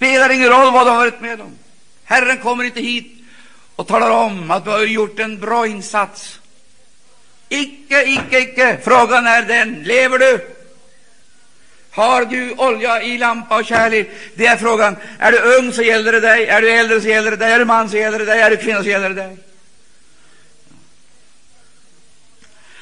spelar 0.00 0.30
ingen 0.30 0.48
roll 0.48 0.72
vad 0.72 0.86
du 0.86 0.90
har 0.90 0.98
varit 0.98 1.20
med 1.20 1.40
om. 1.40 1.58
Herren 2.04 2.38
kommer 2.38 2.64
inte 2.64 2.80
hit 2.80 3.12
och 3.76 3.86
talar 3.86 4.10
om 4.10 4.50
att 4.50 4.64
du 4.64 4.70
har 4.70 4.80
gjort 4.80 5.18
en 5.18 5.40
bra 5.40 5.66
insats. 5.66 6.40
Icke, 7.48 8.04
icke, 8.04 8.38
icke. 8.38 8.78
Frågan 8.84 9.26
är 9.26 9.42
den, 9.42 9.82
lever 9.82 10.18
du? 10.18 10.46
Har 11.90 12.24
du 12.24 12.52
olja 12.52 13.02
i 13.02 13.18
lampa 13.18 13.58
och 13.58 13.64
kärlek? 13.64 14.10
Det 14.34 14.46
är 14.46 14.56
frågan. 14.56 14.96
Är 15.18 15.32
du 15.32 15.38
ung 15.38 15.72
så 15.72 15.82
gäller 15.82 16.12
det 16.12 16.20
dig. 16.20 16.46
Är 16.46 16.60
du 16.60 16.70
äldre 16.70 17.00
så 17.00 17.08
gäller 17.08 17.30
det 17.30 17.36
dig. 17.36 17.52
Är 17.52 17.58
du 17.58 17.64
man 17.64 17.88
så 17.88 17.96
gäller 17.96 18.18
det 18.18 18.24
dig. 18.24 18.40
Är 18.40 18.50
du 18.50 18.56
kvinna 18.56 18.82
så 18.82 18.88
gäller 18.88 19.08
det 19.08 19.14
dig. 19.14 19.36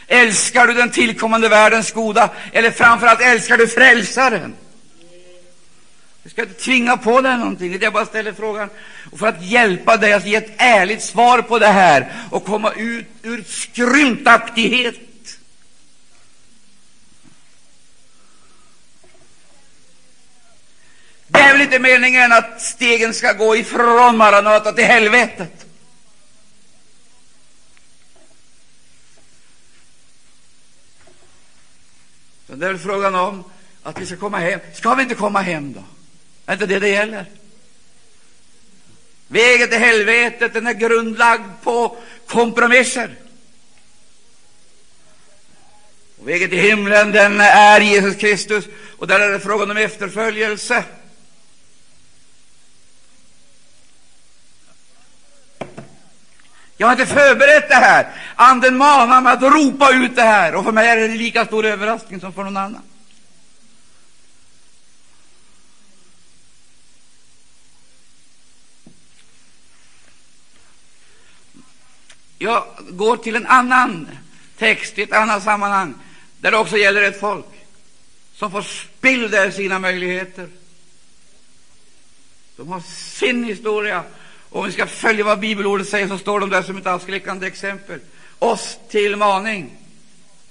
Älskar 0.09 0.67
du 0.67 0.75
den 0.75 0.91
tillkommande 0.91 1.49
världens 1.49 1.93
goda, 1.93 2.31
eller 2.53 2.71
framför 2.71 3.07
allt 3.07 3.21
älskar 3.21 3.57
du 3.57 3.69
frälsaren? 3.69 4.55
Jag 6.23 6.33
ska 6.33 6.43
inte 6.43 6.55
tvinga 6.55 6.97
på 6.97 7.21
dig 7.21 7.37
någonting, 7.37 7.79
jag 7.81 7.93
bara 7.93 8.07
ställer 8.07 8.33
frågan 8.33 8.71
och 9.11 9.19
för 9.19 9.27
att 9.27 9.43
hjälpa 9.43 9.97
dig 9.97 10.12
att 10.12 10.27
ge 10.27 10.37
ett 10.37 10.55
ärligt 10.57 11.03
svar 11.03 11.43
på 11.43 11.59
det 11.59 11.67
här 11.67 12.12
och 12.31 12.45
komma 12.45 12.73
ut 12.73 13.07
ur 13.23 13.45
skrymtaktighet. 13.49 14.95
Det 21.27 21.41
är 21.41 21.53
väl 21.53 21.62
inte 21.62 21.79
meningen 21.79 22.33
att 22.33 22.62
stegen 22.62 23.15
ska 23.15 23.33
gå 23.33 23.57
ifrån 23.57 24.17
Maranata 24.17 24.73
till 24.73 24.85
helvetet? 24.85 25.68
Det 32.59 32.67
är 32.67 32.71
väl 32.71 32.79
frågan 32.79 33.15
om 33.15 33.45
att 33.83 34.00
vi 34.00 34.07
ska 34.07 34.17
komma 34.17 34.38
hem. 34.38 34.61
Ska 34.75 34.95
vi 34.95 35.03
inte 35.03 35.15
komma 35.15 35.41
hem 35.41 35.73
då? 35.73 35.85
Är 36.47 36.53
inte 36.53 36.67
det 36.67 36.79
det 36.79 36.88
gäller? 36.88 37.27
Vägen 39.29 39.69
till 39.69 39.79
helvetet 39.79 40.55
den 40.55 40.67
är 40.67 40.73
grundlagd 40.73 41.50
på 41.62 41.97
kompromisser. 42.27 43.15
Och 46.19 46.29
vägen 46.29 46.50
till 46.50 46.59
himlen 46.59 47.12
den 47.12 47.41
är 47.41 47.81
Jesus 47.81 48.17
Kristus, 48.17 48.65
och 48.99 49.07
där 49.07 49.21
är 49.21 49.33
det 49.33 49.41
frågan 49.41 49.71
om 49.71 49.77
efterföljelse. 49.77 50.85
Jag 56.80 56.87
har 56.87 56.92
inte 56.92 57.06
förberett 57.06 57.68
det 57.68 57.75
här. 57.75 58.06
Anden 58.37 58.76
manar 58.76 59.20
mig 59.20 59.32
att 59.32 59.42
ropa 59.42 59.92
ut 59.92 60.16
det 60.16 60.23
här, 60.23 60.54
och 60.54 60.64
för 60.64 60.73
mig 60.73 60.88
är 60.88 60.97
det 60.97 61.08
lika 61.08 61.44
stor 61.44 61.64
överraskning 61.64 62.20
som 62.20 62.32
för 62.32 62.44
någon 62.44 62.56
annan. 62.56 62.82
Jag 72.38 72.64
går 72.90 73.16
till 73.16 73.37
en 73.37 73.47
annan 73.47 74.08
text 74.58 74.99
i 74.99 75.02
ett 75.02 75.12
annat 75.12 75.42
sammanhang, 75.42 75.94
där 76.40 76.50
det 76.50 76.56
också 76.56 76.76
gäller 76.76 77.02
ett 77.02 77.20
folk 77.20 77.47
som 78.35 78.50
får 78.50 78.62
spilda 78.62 79.50
sina 79.50 79.78
möjligheter. 79.78 80.49
De 82.56 82.68
har 82.68 82.80
sin 82.80 83.44
historia. 83.44 84.04
Och 84.50 84.61
om 84.61 84.67
vi 84.67 84.73
ska 84.73 84.87
följa 84.87 85.25
vad 85.25 85.40
bibelordet 85.40 85.88
säger, 85.88 86.09
så 86.09 86.19
står 86.19 86.40
de 86.40 86.50
där 86.50 86.62
som 86.62 86.76
ett 86.76 86.87
avskräckande 86.87 87.47
exempel. 87.47 88.00
Oss 88.38 88.78
till 88.88 89.17
maning. 89.17 89.71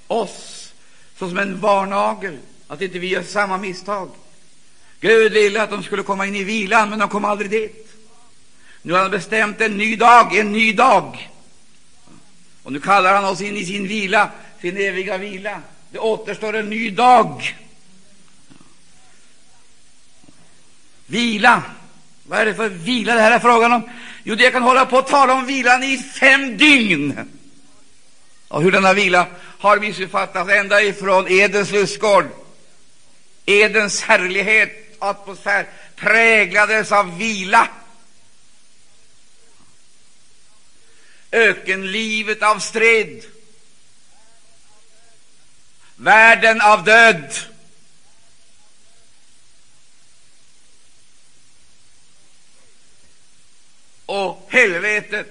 Oss 0.08 0.74
såsom 1.20 1.38
en 1.38 1.60
varnagel, 1.60 2.38
att 2.68 2.82
inte 2.82 3.00
vi 3.00 3.08
gör 3.08 3.24
samma 3.24 3.58
misstag. 3.58 4.10
Gud 5.00 5.34
ville 5.34 5.64
att 5.64 5.70
de 5.70 5.84
skulle 5.84 6.04
komma 6.04 6.26
in 6.26 6.36
i 6.36 6.44
vilan, 6.44 6.90
men 6.90 7.00
de 7.00 7.10
kom 7.10 7.26
aldrig 7.26 7.52
dit. 7.52 7.88
Nu 8.82 8.94
har 8.94 9.00
han 9.00 9.12
bestämt 9.12 9.62
en 9.62 9.78
ny 9.78 9.96
dag, 9.96 10.38
en 10.38 10.52
ny 10.52 10.74
dag. 10.74 11.30
Och 12.64 12.72
nu 12.74 12.80
kallar 12.80 13.14
han 13.14 13.26
oss 13.26 13.42
in 13.42 13.58
i 13.58 13.66
sin 13.66 13.88
vila, 13.88 14.32
sin 14.62 14.78
eviga 14.78 15.18
vila. 15.18 15.62
Det 15.92 16.00
återstår 16.00 16.56
en 16.56 16.70
ny 16.70 16.90
dag. 16.90 17.58
Vila. 21.06 21.64
Vad 22.28 22.40
är 22.40 22.46
det 22.46 22.56
för 22.56 22.70
vila 22.70 23.16
det 23.16 23.22
här 23.22 23.32
är 23.32 23.40
frågan 23.40 23.74
om? 23.74 23.90
Jo, 24.24 24.36
det 24.36 24.52
kan 24.52 24.64
hålla 24.64 24.86
på 24.86 24.98
att 24.98 25.08
tala 25.08 25.34
om 25.34 25.46
vilan 25.46 25.84
i 25.84 25.98
fem 25.98 26.58
dygn. 26.58 27.30
Och 28.48 28.62
hur 28.62 28.72
denna 28.72 28.94
vila 28.94 29.28
har 29.60 29.80
missuppfattats 29.80 30.52
ända 30.52 30.82
ifrån 30.82 31.28
Edens 31.28 31.72
lustgård. 31.72 32.26
Edens 33.46 34.02
härlighet, 34.02 34.96
atmosfär, 35.00 35.68
präglades 35.96 36.92
av 36.92 37.18
vila. 37.18 37.68
ökenlivet 41.32 42.44
av 42.44 42.60
strid, 42.60 43.24
världen 45.96 46.62
av 46.62 46.84
död. 46.84 47.34
Och 54.08 54.48
helvetet 54.50 55.28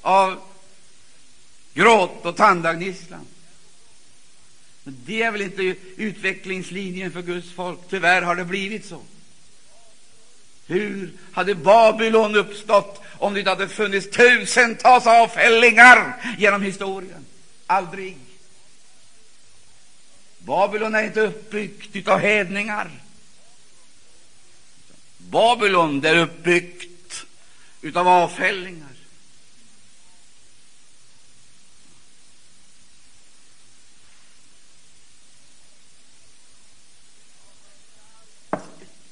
av 0.00 0.40
gråt 1.74 2.26
och 2.26 2.36
tandagnisslan. 2.36 3.26
Men 4.82 4.96
det 5.06 5.22
är 5.22 5.30
väl 5.30 5.42
inte 5.42 5.62
utvecklingslinjen 5.96 7.12
för 7.12 7.22
Guds 7.22 7.52
folk. 7.52 7.78
Tyvärr 7.90 8.22
har 8.22 8.36
det 8.36 8.44
blivit 8.44 8.86
så. 8.86 9.02
Hur 10.66 11.12
hade 11.32 11.54
Babylon 11.54 12.36
uppstått 12.36 13.02
om 13.18 13.34
det 13.34 13.40
inte 13.40 13.50
hade 13.50 13.68
funnits 13.68 14.10
tusentals 14.10 15.06
avfällingar 15.06 16.16
genom 16.38 16.62
historien? 16.62 17.24
Aldrig. 17.66 18.16
Babylon 20.38 20.94
är 20.94 21.02
inte 21.02 21.20
uppbyggt 21.20 22.08
av 22.08 22.18
hedningar. 22.18 22.90
Babylon 25.18 26.04
är 26.04 26.16
uppbyggt 26.16 26.95
Utav 27.86 28.08
avfällingar. 28.08 28.88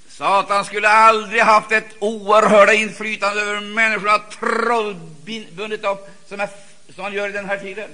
Satan 0.09 0.65
skulle 0.65 0.89
aldrig 0.89 1.43
haft 1.43 1.73
ett 1.73 1.85
oerhörda 1.99 2.73
inflytande 2.73 3.43
över 3.43 3.61
människorna, 3.61 4.19
trollbundet 4.19 5.85
upp 5.85 6.09
som, 6.29 6.41
är, 6.41 6.49
som 6.95 7.05
han 7.05 7.13
gör 7.13 7.29
i 7.29 7.33
den 7.33 7.49
här 7.49 7.59
tiden, 7.59 7.91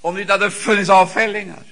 om 0.00 0.14
det 0.14 0.20
inte 0.20 0.32
hade 0.32 0.50
funnits 0.50 0.90
avfällingar. 0.90 1.62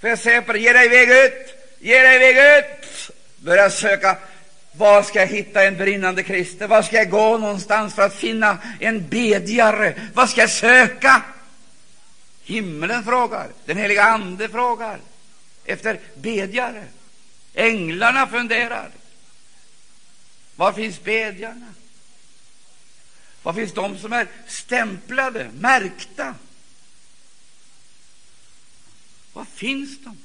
För 0.00 0.08
jag 0.08 0.18
säger 0.18 0.40
på 0.40 0.56
ge 0.56 0.72
dig 0.72 0.86
iväg 0.86 1.10
ut, 1.10 1.57
ge 1.78 2.02
dig 2.02 2.16
iväg 2.16 2.64
ut, 2.64 3.10
börja 3.36 3.70
söka 3.70 4.16
var 4.78 5.02
ska 5.02 5.18
jag 5.18 5.26
hitta 5.26 5.64
en 5.64 5.76
brinnande 5.76 6.22
kristen? 6.22 6.68
Var 6.68 6.82
ska 6.82 6.96
jag 6.96 7.10
gå 7.10 7.38
någonstans 7.38 7.94
för 7.94 8.02
att 8.02 8.14
finna 8.14 8.58
en 8.80 9.08
bedjare? 9.08 10.10
Vad 10.14 10.30
ska 10.30 10.40
jag 10.40 10.50
söka? 10.50 11.22
Himlen 12.42 13.04
frågar, 13.04 13.48
den 13.64 13.76
heliga 13.76 14.04
Ande 14.04 14.48
frågar 14.48 14.98
efter 15.64 16.00
bedjare. 16.14 16.84
Änglarna 17.54 18.26
funderar. 18.26 18.90
Var 20.56 20.72
finns 20.72 21.02
bedjarna? 21.02 21.74
Var 23.42 23.52
finns 23.52 23.72
de 23.72 23.98
som 23.98 24.12
är 24.12 24.26
stämplade, 24.46 25.50
märkta? 25.54 26.34
Var 29.32 29.44
finns 29.44 29.98
de? 30.04 30.16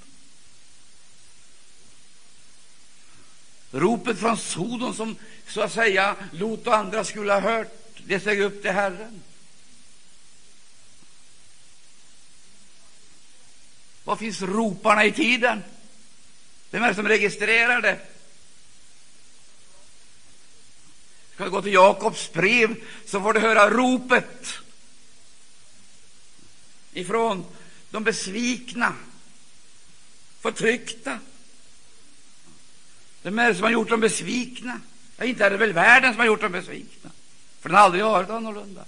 Ropet 3.74 4.20
från 4.20 4.38
Sodom, 4.38 4.94
som 4.94 5.16
så 5.48 5.62
att 5.62 5.74
säga 5.74 6.16
Lot 6.32 6.68
och 6.68 6.76
andra 6.76 7.04
skulle 7.04 7.34
ha 7.34 7.40
hört, 7.40 8.02
det 8.06 8.20
steg 8.20 8.42
upp 8.42 8.62
till 8.62 8.72
Herren. 8.72 9.22
Var 14.04 14.16
finns 14.16 14.42
roparna 14.42 15.06
i 15.06 15.12
tiden? 15.12 15.64
Vem 16.72 16.84
är 16.84 16.90
det 16.90 16.96
som 16.96 17.08
registrerar 17.08 17.82
det? 17.82 18.00
Ska 21.34 21.48
gå 21.48 21.62
till 21.62 21.74
Jakobs 21.74 22.32
brev, 22.34 22.76
så 23.06 23.22
får 23.22 23.34
du 23.34 23.40
höra 23.40 23.70
ropet 23.70 24.48
ifrån 26.94 27.46
de 27.90 28.04
besvikna, 28.04 28.96
förtryckta. 30.42 31.20
Vem 33.24 33.40
är 33.40 33.50
det 33.50 33.56
som 33.56 33.64
har 33.64 33.72
gjort 33.72 33.90
dem 33.90 34.00
besvikna? 34.00 34.80
Ja, 35.18 35.26
inte 35.26 35.46
är 35.46 35.50
det 35.50 35.58
väl 35.58 35.74
världen 35.74 36.14
som 36.14 36.20
har 36.20 36.28
gjort 36.28 36.42
dem 36.42 36.52
besvikna, 36.52 37.10
för 37.62 37.70
den 37.70 37.76
har 37.76 37.84
aldrig 37.84 38.04
varit 38.04 38.30
annorlunda. 38.30 38.86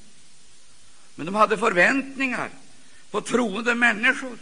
Men 1.15 1.25
de 1.25 1.35
hade 1.35 1.57
förväntningar 1.57 2.49
på 3.11 3.21
troende 3.21 3.75
människor. 3.75 4.37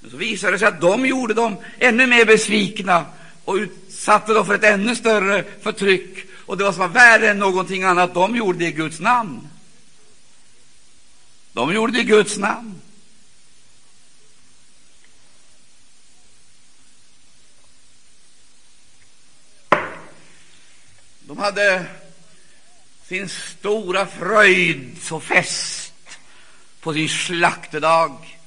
Men 0.00 0.10
så 0.10 0.16
visade 0.16 0.52
det 0.52 0.58
sig 0.58 0.68
att 0.68 0.80
de 0.80 1.06
gjorde 1.06 1.34
dem 1.34 1.56
ännu 1.78 2.06
mer 2.06 2.24
besvikna 2.24 3.06
och 3.44 3.54
utsatte 3.54 4.34
dem 4.34 4.46
för 4.46 4.54
ett 4.54 4.64
ännu 4.64 4.96
större 4.96 5.44
förtryck. 5.62 6.26
Och 6.46 6.56
det 6.56 6.64
var 6.64 6.72
som 6.72 6.80
var 6.80 6.88
värre 6.88 7.30
än 7.30 7.38
någonting 7.38 7.82
annat. 7.82 8.14
De 8.14 8.36
gjorde 8.36 8.58
det 8.58 8.66
i 8.66 8.72
Guds 8.72 9.00
namn. 9.00 9.48
De 11.52 11.74
gjorde 11.74 11.92
det 11.92 12.00
i 12.00 12.04
Guds 12.04 12.36
namn. 12.36 12.75
De 21.36 21.42
hade 21.42 21.86
sin 23.04 23.28
stora 23.28 24.06
fröjd 24.06 24.98
och 25.10 25.22
fest 25.22 26.18
på 26.80 26.92
sin 26.92 27.08
slaktedag. 27.08 28.38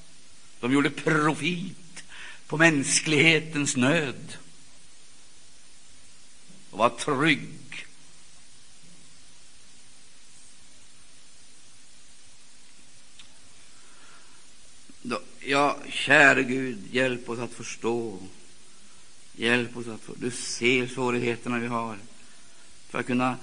De 0.60 0.74
gjorde 0.74 0.90
profit 0.90 2.04
på 2.48 2.58
mänsklighetens 2.58 3.76
nöd 3.76 4.38
och 6.72 6.78
var 6.80 6.90
trygg. 6.90 7.88
Ja, 15.40 15.78
käre 15.90 16.44
Gud, 16.44 16.80
hjälp 16.92 17.30
oss 17.30 17.40
att 17.40 17.54
förstå. 17.54 18.20
Hjälp 19.36 19.78
oss 19.78 19.88
att 19.88 20.00
förstå. 20.00 20.16
Du 20.18 20.32
ser 20.32 20.88
svårigheterna 20.88 21.60
vi 21.60 21.68
har 21.68 21.98
för 22.90 23.00
att 23.00 23.06
kunna, 23.06 23.30
eh, 23.32 23.38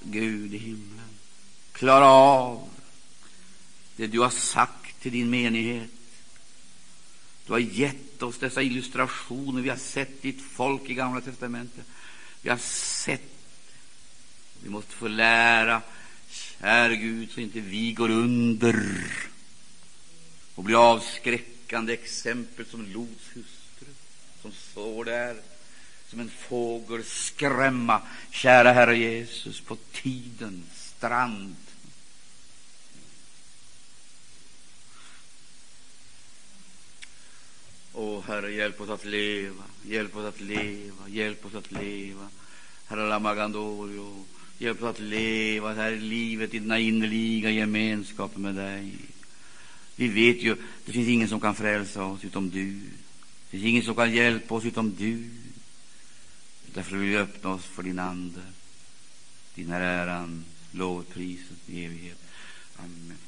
Gud 0.00 0.54
i 0.54 0.58
himlen, 0.58 1.10
klara 1.72 2.06
av 2.06 2.68
det 3.96 4.06
du 4.06 4.20
har 4.20 4.30
sagt 4.30 5.00
till 5.00 5.12
din 5.12 5.30
menighet. 5.30 5.90
Du 7.46 7.52
har 7.52 7.58
gett 7.58 8.22
oss 8.22 8.38
dessa 8.38 8.62
illustrationer. 8.62 9.62
Vi 9.62 9.68
har 9.68 9.76
sett 9.76 10.22
ditt 10.22 10.42
folk 10.42 10.90
i 10.90 10.94
Gamla 10.94 11.20
testamentet. 11.20 11.84
Vi 12.42 12.50
har 12.50 12.56
sett. 12.56 13.22
Vi 14.62 14.70
måste 14.70 14.92
få 14.92 15.08
lära, 15.08 15.82
käre 16.30 16.96
Gud, 16.96 17.30
så 17.30 17.40
inte 17.40 17.60
vi 17.60 17.92
går 17.92 18.10
under 18.10 19.04
och 20.54 20.64
blir 20.64 20.92
avskräckande 20.92 21.92
exempel 21.92 22.66
som 22.66 22.92
Lots 22.92 23.26
hustru, 23.34 23.92
som 24.42 24.52
står 24.52 25.04
där 25.04 25.36
som 26.08 26.20
en 26.20 26.30
fågel 26.30 27.04
skrämma, 27.04 28.02
kära 28.30 28.72
Herre 28.72 28.98
Jesus, 28.98 29.60
på 29.60 29.76
tidens 29.92 30.94
strand. 30.96 31.56
Åh, 37.92 38.22
Herre, 38.26 38.52
hjälp 38.52 38.80
oss 38.80 38.90
att 38.90 39.04
leva, 39.04 39.64
hjälp 39.84 40.16
oss 40.16 40.24
att 40.24 40.40
leva, 40.40 41.08
hjälp 41.08 41.46
oss 41.46 41.54
att 41.54 41.72
leva. 41.72 42.28
Herre 42.86 43.08
Lamagandorio, 43.08 44.24
hjälp 44.58 44.82
oss 44.82 44.90
att 44.90 45.00
leva 45.00 45.74
det 45.74 45.82
här 45.82 45.90
livet 45.90 46.54
i 46.54 46.58
den 46.58 46.78
innerliga 46.78 47.50
gemenskapen 47.50 48.42
med 48.42 48.54
dig. 48.54 48.92
Vi 49.96 50.08
vet 50.08 50.42
ju, 50.42 50.56
det 50.84 50.92
finns 50.92 51.08
ingen 51.08 51.28
som 51.28 51.40
kan 51.40 51.54
frälsa 51.54 52.04
oss 52.04 52.24
utom 52.24 52.50
du. 52.50 52.72
Det 52.72 53.50
finns 53.50 53.64
ingen 53.64 53.82
som 53.82 53.94
kan 53.94 54.12
hjälpa 54.12 54.54
oss 54.54 54.64
utom 54.64 54.94
du. 54.98 55.30
Därför 56.76 56.96
vill 56.96 57.08
vi 57.08 57.16
öppna 57.16 57.50
oss 57.50 57.64
för 57.64 57.82
din 57.82 57.98
Ande. 57.98 58.40
Din 59.54 59.70
äran, 59.70 60.44
lovpriset 60.70 61.56
i 61.66 61.84
evighet. 61.84 62.18
Amen. 62.76 63.18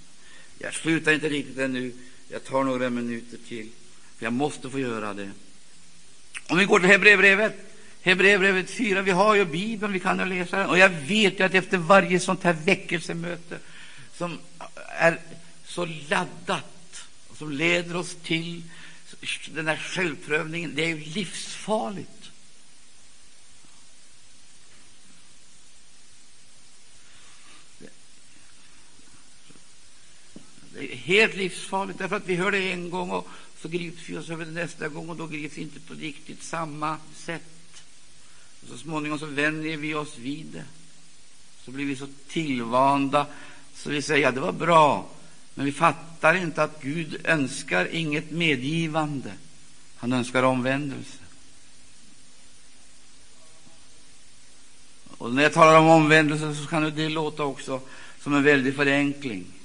Jag 0.59 0.75
slutar 0.75 1.13
inte 1.13 1.29
riktigt 1.29 1.59
ännu. 1.59 1.93
Jag 2.29 2.45
tar 2.45 2.65
några 2.65 2.91
minuter 2.91 3.39
till. 3.49 3.69
För 4.17 4.27
jag 4.27 4.33
måste 4.33 4.71
få 4.71 4.79
göra 4.79 5.15
det. 5.15 5.31
Om 6.49 6.59
vi 6.59 6.65
går 6.65 6.81
till 6.81 6.89
Hebreerbrevet, 6.89 7.55
Hebreerbrevet 8.03 8.71
4, 8.71 9.03
vi 9.03 9.11
har 9.11 9.35
ju 9.35 9.45
Bibeln, 9.45 9.93
vi 9.93 10.01
kan 10.01 10.19
ju 10.19 10.25
läsa 10.25 10.59
den. 10.59 10.67
Och 10.67 10.79
jag 10.79 10.91
vet 10.91 11.41
ju 11.41 11.45
att 11.45 11.55
efter 11.55 11.79
varje 11.79 12.21
sånt 12.21 12.43
här 12.43 12.53
väckelsemöte 12.53 13.59
som 14.15 14.39
är 14.87 15.21
så 15.65 15.87
laddat 15.87 17.05
och 17.29 17.37
som 17.37 17.53
leder 17.53 17.97
oss 17.97 18.17
till 18.23 18.63
den 19.49 19.69
här 19.69 19.77
självprövningen, 19.77 20.75
det 20.75 20.85
är 20.85 20.89
ju 20.89 21.05
livsfarligt. 21.05 22.11
Det 30.79 30.93
är 30.93 30.97
helt 31.09 31.37
livsfarligt, 31.37 31.99
därför 31.99 32.17
att 32.17 32.27
vi 32.27 32.35
hör 32.35 32.51
det 32.51 32.73
en 32.73 32.91
gång 32.91 33.11
och 33.11 33.29
så 33.63 33.69
grips 33.69 34.09
vi 34.09 34.17
oss 34.17 34.31
över 34.31 34.45
det 34.45 34.51
nästa 34.51 34.89
gång 34.89 35.09
och 35.09 35.17
då 35.17 35.27
grips 35.27 35.59
vi 35.59 35.63
inte 35.63 35.81
på 35.81 35.95
riktigt 35.95 36.43
samma 36.43 36.97
sätt. 37.15 37.83
Och 38.63 38.69
så 38.69 38.79
småningom 38.79 39.19
så 39.19 39.27
vänjer 39.27 39.77
vi 39.77 39.95
oss 39.95 40.19
vid 40.19 40.47
det. 40.47 40.65
Så 41.65 41.71
blir 41.71 41.85
vi 41.85 41.97
så 41.97 42.07
tillvanda 42.29 43.27
så 43.75 43.91
vi 43.91 44.03
säger 44.03 44.23
ja, 44.23 44.31
det 44.31 44.41
var 44.41 44.53
bra, 44.53 45.11
men 45.55 45.67
vi 45.67 45.73
fattar 45.73 46.35
inte 46.35 46.63
att 46.63 46.83
Gud 46.83 47.21
önskar 47.25 47.95
inget 47.95 48.31
medgivande. 48.31 49.33
Han 49.97 50.13
önskar 50.13 50.43
omvändelse. 50.43 51.19
Och 55.19 55.35
när 55.35 55.43
jag 55.43 55.53
talar 55.53 55.79
om 55.79 55.89
omvändelse 55.89 56.55
så 56.55 56.67
kan 56.67 56.83
det 56.83 57.09
låta 57.09 57.45
också 57.45 57.81
som 58.21 58.35
en 58.35 58.43
väldig 58.43 58.77
förenkling. 58.77 59.58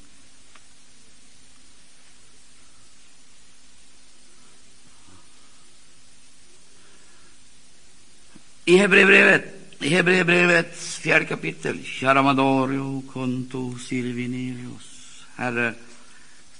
I 8.65 8.77
Hebreerbrevet, 8.77 9.43
i 9.79 9.89
Hebreerbrevets 9.89 10.97
fjärde 10.97 11.25
kapitel, 11.25 11.83
Charamadorio 11.83 13.03
conto 13.13 13.77
silvinerius. 13.77 15.25
Herre, 15.35 15.73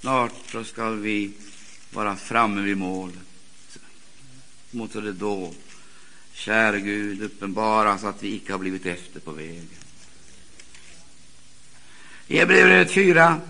snart 0.00 0.32
så 0.52 0.64
skall 0.64 0.98
vi 0.98 1.32
vara 1.92 2.16
framme 2.16 2.62
vid 2.62 2.76
målet. 2.76 3.78
Måtte 4.70 5.00
det 5.00 5.12
då, 5.12 5.52
käre 6.32 6.80
Gud, 6.80 7.22
uppenbaras 7.22 8.04
att 8.04 8.22
vi 8.22 8.34
icke 8.34 8.52
har 8.52 8.58
blivit 8.58 8.86
efter 8.86 9.20
på 9.20 9.32
vägen. 9.32 9.68
I 12.26 12.38
Hebreerbrevet 12.38 12.90
4, 12.90 13.40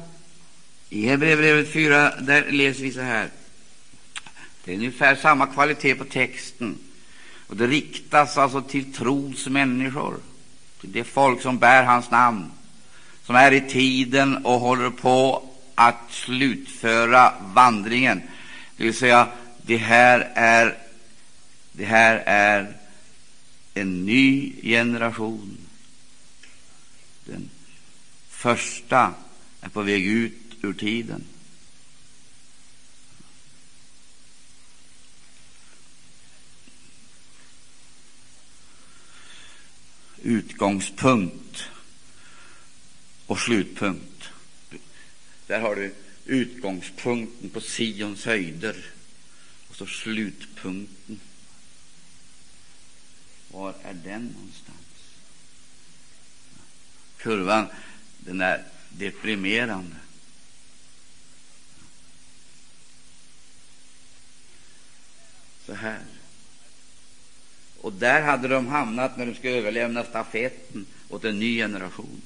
i 0.88 1.06
Hebreerbrevet 1.06 1.72
4, 1.72 2.20
där 2.20 2.52
läser 2.52 2.82
vi 2.82 2.92
så 2.92 3.00
här. 3.00 3.30
Det 4.64 4.72
är 4.72 4.76
ungefär 4.76 5.16
samma 5.16 5.46
kvalitet 5.46 5.94
på 5.94 6.04
texten. 6.04 6.78
Och 7.46 7.56
det 7.56 7.66
riktas 7.66 8.38
alltså 8.38 8.62
till 8.62 8.92
trons 8.92 9.46
människor, 9.46 10.16
till 10.80 10.92
det 10.92 11.04
folk 11.04 11.42
som 11.42 11.58
bär 11.58 11.84
hans 11.84 12.10
namn, 12.10 12.50
som 13.22 13.36
är 13.36 13.52
i 13.52 13.60
tiden 13.60 14.36
och 14.44 14.60
håller 14.60 14.90
på 14.90 15.48
att 15.74 16.00
slutföra 16.10 17.32
vandringen. 17.54 18.22
Det 18.76 18.84
vill 18.84 18.96
säga, 18.96 19.28
det 19.62 19.76
här 19.76 20.32
är, 20.34 20.78
det 21.72 21.84
här 21.84 22.22
är 22.26 22.76
en 23.74 24.06
ny 24.06 24.52
generation. 24.62 25.56
Den 27.24 27.50
första 28.28 29.14
är 29.60 29.68
på 29.68 29.82
väg 29.82 30.06
ut 30.06 30.32
ur 30.62 30.72
tiden. 30.72 31.24
Utgångspunkt 40.24 41.64
och 43.26 43.38
slutpunkt. 43.38 44.30
Där 45.46 45.60
har 45.60 45.76
du 45.76 45.94
utgångspunkten 46.24 47.50
på 47.50 47.60
Sions 47.60 48.24
höjder 48.24 48.84
och 49.68 49.76
så 49.76 49.86
slutpunkten. 49.86 51.20
Var 53.48 53.74
är 53.82 53.94
den 53.94 54.26
någonstans? 54.26 54.78
Kurvan, 57.16 57.66
den 58.18 58.40
är 58.40 58.64
deprimerande. 58.88 59.96
Så 65.66 65.74
här. 65.74 66.13
Och 67.84 67.92
där 67.92 68.22
hade 68.22 68.48
de 68.48 68.66
hamnat 68.66 69.16
när 69.16 69.26
de 69.26 69.34
skulle 69.34 69.54
överlämna 69.54 70.04
stafetten 70.04 70.86
åt 71.08 71.24
en 71.24 71.38
ny 71.38 71.56
generation. 71.56 72.22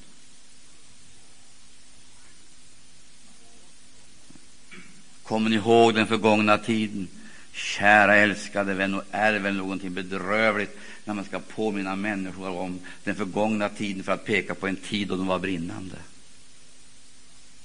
Kommer 5.23 5.49
ni 5.49 5.55
ihåg 5.55 5.95
den 5.95 6.07
förgångna 6.07 6.57
tiden? 6.57 7.07
Kära 7.51 8.15
älskade 8.15 8.73
vän, 8.73 8.93
och 8.93 9.03
är 9.11 9.39
väl 9.39 9.55
någonting 9.55 9.93
bedrövligt 9.93 10.77
när 11.05 11.13
man 11.13 11.25
ska 11.25 11.39
påminna 11.39 11.95
människor 11.95 12.49
om 12.49 12.79
den 13.03 13.15
förgångna 13.15 13.69
tiden 13.69 14.03
för 14.03 14.11
att 14.11 14.25
peka 14.25 14.55
på 14.55 14.67
en 14.67 14.75
tid 14.75 15.07
då 15.07 15.15
de 15.15 15.27
var 15.27 15.39
brinnande. 15.39 15.95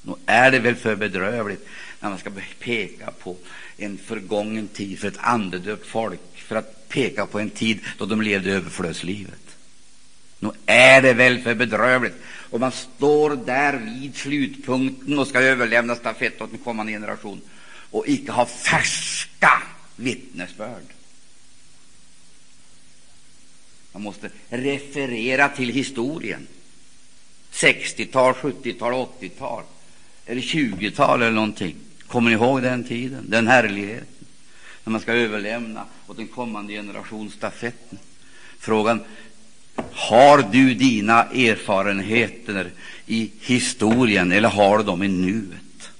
Nog 0.03 0.19
är 0.27 0.51
det 0.51 0.59
väl 0.59 0.77
för 0.77 0.97
bedrövligt 0.97 1.67
när 2.01 2.09
man 2.09 2.19
ska 2.19 2.31
peka 2.59 3.11
på 3.11 3.37
en 3.77 3.99
förgången 3.99 4.69
tid 4.69 4.99
för 4.99 5.09
ett 5.09 5.19
andedöpt 5.19 5.87
folk 5.87 6.21
för 6.37 6.57
att 6.57 6.84
peka 6.95 7.27
på 7.27 7.41
en 7.41 7.51
tid 7.51 7.81
då 7.99 8.07
de 8.07 8.23
levde 8.23 8.53
överflödslivet. 8.53 9.57
Nu 10.39 10.51
är 10.67 11.03
det 11.03 11.13
väl 11.13 11.43
för 11.43 11.55
bedrövligt 11.55 12.15
om 12.51 12.61
man 12.61 12.73
står 12.73 13.37
där 13.37 13.73
vid 13.73 14.17
slutpunkten 14.17 15.19
och 15.19 15.27
ska 15.27 15.41
överlämna 15.41 15.95
stafett 15.95 16.41
åt 16.41 16.53
en 16.53 16.59
kommande 16.59 16.93
generation 16.93 17.41
och 17.91 18.09
icke 18.09 18.33
ha 18.33 18.47
färska 18.47 19.63
vittnesbörd. 19.97 20.85
Man 23.93 24.03
måste 24.03 24.31
referera 24.49 25.49
till 25.49 25.69
historien. 25.69 26.47
60-tal, 27.53 28.35
70-tal, 28.35 28.93
80-tal 29.21 29.63
eller 30.27 30.41
20-tal 30.43 31.23
eller 31.23 31.33
någonting. 31.33 31.77
Kommer 32.07 32.31
ni 32.31 32.37
ihåg 32.37 32.63
den 32.63 32.85
tiden, 32.85 33.25
den 33.29 33.47
härligheten? 33.47 34.14
När 34.85 34.91
man 34.91 35.01
ska 35.01 35.13
överlämna 35.13 35.87
åt 36.07 36.19
en 36.19 36.29
kommande 36.29 36.73
generation 36.73 37.31
stafetten. 37.31 37.99
Frågan 38.59 39.01
har 39.93 40.53
du 40.53 40.75
dina 40.75 41.25
erfarenheter 41.25 42.71
i 43.07 43.31
historien 43.41 44.33
eller 44.33 44.49
har 44.49 44.79
du 44.79 44.85
dem 44.85 45.03
i 45.03 45.09
nuet? 45.09 45.91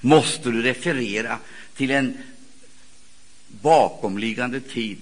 Måste 0.00 0.50
du 0.50 0.62
referera 0.62 1.38
till 1.76 1.90
en 1.90 2.18
bakomliggande 3.48 4.60
tid 4.60 4.98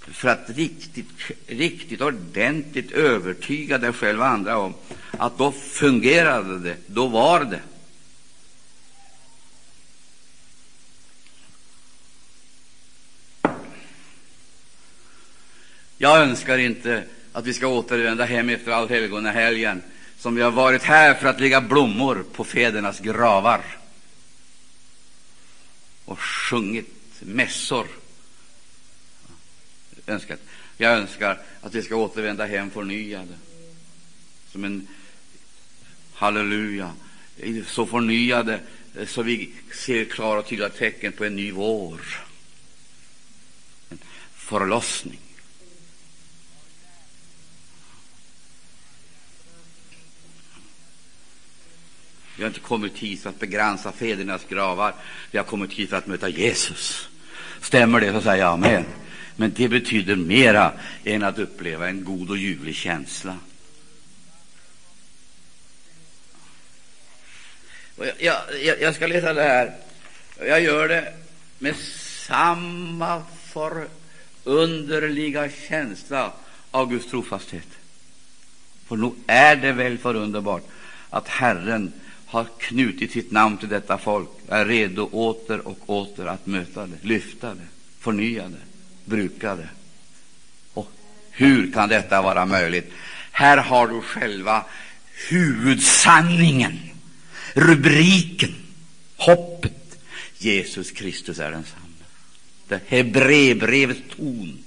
för 0.00 0.28
att 0.28 0.50
riktigt, 0.50 1.06
riktigt 1.46 2.00
ordentligt 2.00 2.92
övertyga 2.92 3.78
dig 3.78 3.92
själv 3.92 4.20
och 4.20 4.26
andra 4.26 4.58
om 4.58 4.74
att 5.10 5.38
då 5.38 5.52
fungerade 5.52 6.58
det, 6.58 6.76
då 6.86 7.06
var 7.06 7.44
det. 7.44 7.60
Jag 16.04 16.20
önskar 16.20 16.58
inte 16.58 17.04
att 17.32 17.46
vi 17.46 17.54
ska 17.54 17.66
återvända 17.66 18.24
hem 18.24 18.48
efter 18.48 18.72
allhelgonahelgen 18.72 19.82
som 20.18 20.34
vi 20.34 20.42
har 20.42 20.50
varit 20.50 20.82
här 20.82 21.14
för 21.14 21.26
att 21.26 21.40
lägga 21.40 21.60
blommor 21.60 22.24
på 22.32 22.44
fädernas 22.44 23.00
gravar 23.00 23.64
och 26.04 26.20
sjungit 26.20 26.88
mässor. 27.20 27.86
Önskat. 30.06 30.40
Jag 30.76 30.92
önskar 30.92 31.42
att 31.60 31.74
vi 31.74 31.82
ska 31.82 31.96
återvända 31.96 32.46
hem 32.46 32.70
förnyade. 32.70 33.38
Som 34.52 34.64
en 34.64 34.88
halleluja, 36.12 36.92
så 37.66 37.86
förnyade 37.86 38.60
eh, 38.94 39.06
så 39.06 39.22
vi 39.22 39.52
ser 39.72 40.04
klara 40.04 40.38
och 40.38 40.46
tydliga 40.48 40.68
tecken 40.68 41.12
på 41.12 41.24
en 41.24 41.36
ny 41.36 41.52
vår. 41.52 42.00
En 43.90 43.98
förlossning. 44.34 45.18
Vi 52.36 52.42
har 52.42 52.48
inte 52.48 52.60
kommit 52.60 52.98
hit 52.98 53.22
för 53.22 53.30
att 53.30 53.40
begränsa 53.40 53.92
fädernas 53.92 54.44
gravar. 54.48 54.94
Vi 55.30 55.38
har 55.38 55.44
kommit 55.44 55.72
hit 55.72 55.90
för 55.90 55.96
att 55.96 56.06
möta 56.06 56.28
Jesus. 56.28 57.08
Stämmer 57.60 58.00
det 58.00 58.12
så 58.12 58.20
säger 58.20 58.44
jag 58.44 58.52
amen. 58.52 58.84
Men 59.36 59.52
det 59.56 59.68
betyder 59.68 60.16
mera 60.16 60.72
än 61.04 61.22
att 61.22 61.38
uppleva 61.38 61.88
en 61.88 62.04
god 62.04 62.30
och 62.30 62.38
ljuvlig 62.38 62.74
känsla. 62.74 63.36
Jag, 67.96 68.12
jag, 68.64 68.80
jag 68.80 68.94
ska 68.94 69.06
läsa 69.06 69.34
det 69.34 69.42
här. 69.42 69.72
Jag 70.38 70.60
gör 70.60 70.88
det 70.88 71.12
med 71.58 71.76
samma 72.26 73.22
förunderliga 74.44 75.48
känsla 75.68 76.32
av 76.70 76.90
Guds 76.90 77.10
trofasthet. 77.10 77.68
För 78.86 78.96
nog 78.96 79.16
är 79.26 79.56
det 79.56 79.72
väl 79.72 79.98
förunderbart 79.98 80.62
att 81.10 81.28
Herren 81.28 81.92
har 82.34 82.46
knutit 82.58 83.12
sitt 83.12 83.30
namn 83.30 83.56
till 83.56 83.68
detta 83.68 83.98
folk, 83.98 84.28
är 84.48 84.66
redo 84.66 85.08
åter 85.12 85.68
och 85.68 85.78
åter 85.86 86.26
att 86.26 86.46
möta 86.46 86.86
det, 86.86 86.96
lyfta 87.02 87.54
det, 87.54 87.66
förnya 88.00 88.48
det, 88.48 88.62
bruka 89.04 89.56
det. 89.56 89.68
Och 90.74 90.90
hur 91.30 91.72
kan 91.72 91.88
detta 91.88 92.22
vara 92.22 92.46
möjligt? 92.46 92.92
Här 93.32 93.56
har 93.56 93.88
du 93.88 94.00
själva 94.00 94.64
huvudsanningen, 95.30 96.78
rubriken, 97.54 98.54
hoppet. 99.16 99.98
Jesus 100.38 100.90
Kristus 100.90 101.38
är 101.38 101.50
densamme. 101.50 102.04
Det 102.68 102.80
Hebreerbrevets 102.86 104.00
ton 104.16 104.63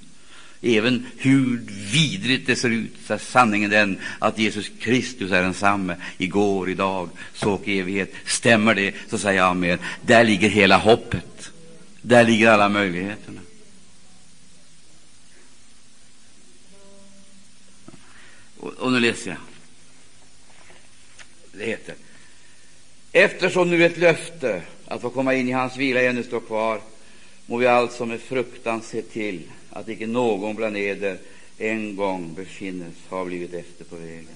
Även 0.62 1.06
hur 1.16 1.60
vidrigt 1.92 2.46
det 2.46 2.56
ser 2.56 2.70
ut, 2.70 2.92
så 3.06 3.14
är 3.14 3.18
sanningen 3.18 3.70
den 3.70 4.00
att 4.18 4.38
Jesus 4.38 4.70
Kristus 4.80 5.32
är 5.32 5.42
densamme 5.42 5.96
igår, 6.18 6.70
idag, 6.70 7.10
så 7.34 7.52
och 7.52 7.68
evighet. 7.68 8.12
Stämmer 8.26 8.74
det, 8.74 8.94
så 9.10 9.18
säger 9.18 9.38
jag 9.38 9.50
amen. 9.50 9.78
Där 10.02 10.24
ligger 10.24 10.48
hela 10.48 10.76
hoppet. 10.76 11.50
Där 12.02 12.24
ligger 12.24 12.48
alla 12.48 12.68
möjligheterna. 12.68 13.40
Och, 18.56 18.72
och 18.72 18.92
nu 18.92 19.00
läser 19.00 19.30
jag. 19.30 19.38
Det 21.52 21.66
heter 21.66 21.94
Eftersom 23.12 23.70
nu 23.70 23.84
ett 23.84 23.98
löfte 23.98 24.62
att 24.86 25.00
få 25.00 25.10
komma 25.10 25.34
in 25.34 25.48
i 25.48 25.52
hans 25.52 25.76
vila 25.76 26.02
ännu 26.02 26.22
står 26.22 26.40
kvar, 26.40 26.80
må 27.46 27.56
vi 27.56 27.66
alltså 27.66 28.06
med 28.06 28.20
fruktan 28.20 28.82
se 28.82 29.02
till 29.02 29.42
att 29.78 29.88
icke 29.88 30.06
någon 30.06 30.56
bland 30.56 30.76
eder 30.76 31.18
en 31.58 31.96
gång 31.96 32.34
befinnes 32.34 32.94
ha 33.08 33.24
blivit 33.24 33.54
efter 33.54 33.84
på 33.84 33.96
vägen. 33.96 34.26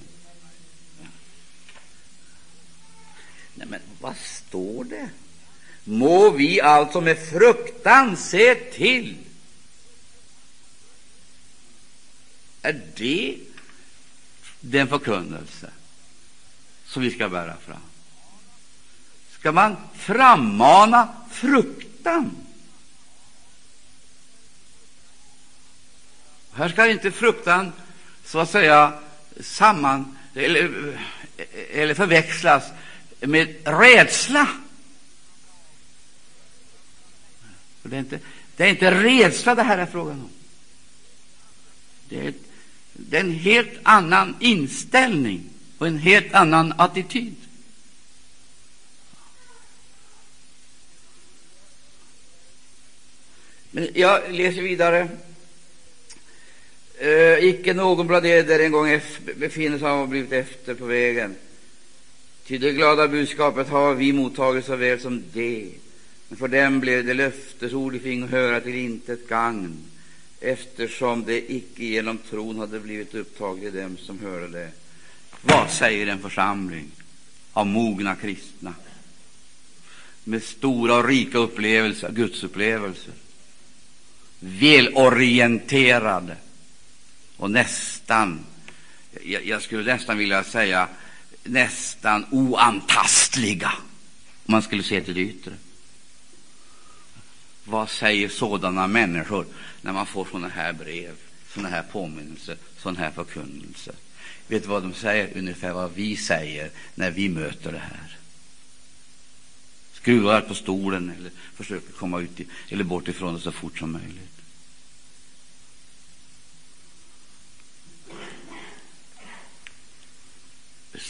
Nej, 3.55 3.66
men 3.70 3.81
vad 4.00 4.16
står 4.16 4.85
det? 4.85 5.11
Må 5.85 6.31
vi 6.31 6.61
alltså 6.61 7.00
med 7.00 7.18
fruktan 7.18 8.16
se 8.16 8.55
till. 8.55 9.16
Är 12.62 12.81
det 12.96 13.38
den 14.61 14.88
förkunnelse 14.88 15.70
som 16.87 17.02
vi 17.02 17.11
ska 17.11 17.28
bära 17.28 17.57
fram? 17.57 17.81
Ska 19.31 19.52
man 19.52 19.76
frammana 19.94 21.09
fruktan? 21.31 22.41
Här 26.55 26.69
ska 26.69 26.91
inte 26.91 27.11
fruktan 27.11 27.73
så 28.25 28.38
att 28.38 28.51
säga 28.51 28.99
samman 29.41 30.17
eller, 30.35 30.99
eller 31.73 31.95
förväxlas 31.95 32.65
med 33.21 33.57
rädsla. 33.65 34.49
Det 37.83 37.97
är, 37.97 38.01
inte, 38.01 38.19
det 38.57 38.65
är 38.65 38.69
inte 38.69 38.91
rädsla 38.91 39.55
det 39.55 39.62
här 39.62 39.79
är 39.79 39.87
frågan 39.87 40.21
om. 40.21 40.31
Det 42.09 42.27
är, 42.27 42.35
det 42.93 43.17
är 43.17 43.21
en 43.21 43.35
helt 43.35 43.79
annan 43.83 44.37
inställning 44.41 45.51
och 45.79 45.87
en 45.87 45.99
helt 45.99 46.35
annan 46.35 46.75
attityd. 46.77 47.37
Men 53.71 53.88
jag 53.95 54.33
läser 54.33 54.62
vidare 54.62 55.09
Uh, 57.03 57.45
icke 57.45 57.75
någon 57.75 58.07
bland 58.07 58.27
eder 58.27 58.61
en 58.61 58.73
gång 58.73 59.01
befinner 59.37 59.79
sig 59.79 59.91
och 59.91 60.09
blivit 60.09 60.33
efter 60.33 60.75
på 60.75 60.85
vägen. 60.85 61.37
Ty 62.47 62.59
det 62.59 62.73
glada 62.73 63.09
budskapet 63.09 63.69
har 63.69 63.95
vi 63.95 64.12
mottagit 64.12 64.65
så 64.65 64.77
väl 64.77 65.01
som 65.01 65.25
det. 65.33 65.69
Men 66.29 66.38
för 66.38 66.49
dem 66.49 66.81
blev 66.81 67.05
det 67.05 67.15
löftesord 67.15 67.93
de 67.93 67.99
fick 67.99 68.31
höra 68.31 68.61
till 68.61 68.75
intet 68.75 69.29
gagn, 69.29 69.77
eftersom 70.41 71.25
det 71.25 71.53
icke 71.53 71.85
genom 71.85 72.19
tron 72.19 72.59
hade 72.59 72.81
blivit 72.81 73.15
upptaget 73.15 73.75
i 73.75 73.81
dem 73.81 73.97
som 73.97 74.19
hörde 74.19 74.49
det. 74.49 74.71
Vad 75.43 75.71
säger 75.71 76.07
en 76.07 76.19
församling 76.19 76.91
av 77.53 77.67
mogna 77.67 78.15
kristna 78.15 78.75
med 80.25 80.43
stora 80.43 80.97
och 80.97 81.09
rika 81.09 81.38
upplevelser, 81.38 82.11
gudsupplevelser, 82.12 83.15
välorienterade, 84.41 86.37
och 87.42 87.50
nästan, 87.50 88.46
jag, 89.22 89.46
jag 89.46 89.62
skulle 89.62 89.94
nästan 89.94 90.18
vilja 90.18 90.44
säga 90.44 90.88
nästan 91.44 92.26
oantastliga, 92.31 93.72
om 94.46 94.52
man 94.52 94.62
skulle 94.62 94.83
se 94.83 95.00
till 95.00 95.14
det 95.14 95.20
yttre. 95.20 95.52
Vad 97.64 97.90
säger 97.90 98.28
sådana 98.28 98.87
människor 98.87 99.46
när 99.81 99.92
man 99.92 100.07
får 100.07 100.24
sådana 100.24 100.48
här 100.48 100.72
brev, 100.72 101.14
sådana 101.55 101.68
här 101.68 101.83
påminnelser, 101.83 102.57
sådana 102.78 102.98
här 102.98 103.11
förkunnelser? 103.11 103.94
Vet 104.46 104.62
du 104.62 104.68
vad 104.68 104.83
de 104.83 104.94
säger? 104.94 105.38
Ungefär 105.38 105.72
vad 105.72 105.94
vi 105.94 106.16
säger 106.16 106.70
när 106.94 107.11
vi 107.11 107.28
möter 107.28 107.72
det 107.72 107.78
här. 107.78 108.16
Skruvar 109.92 110.40
på 110.40 110.55
stolen 110.55 111.12
eller 111.18 111.31
försöker 111.55 111.92
komma 111.92 112.20
ut 112.20 112.40
i, 112.40 112.46
eller 112.68 112.85
bort 112.85 113.09
ifrån 113.09 113.35
det 113.35 113.40
så 113.40 113.52
fort 113.52 113.78
som 113.78 113.92
möjligt. 113.92 114.32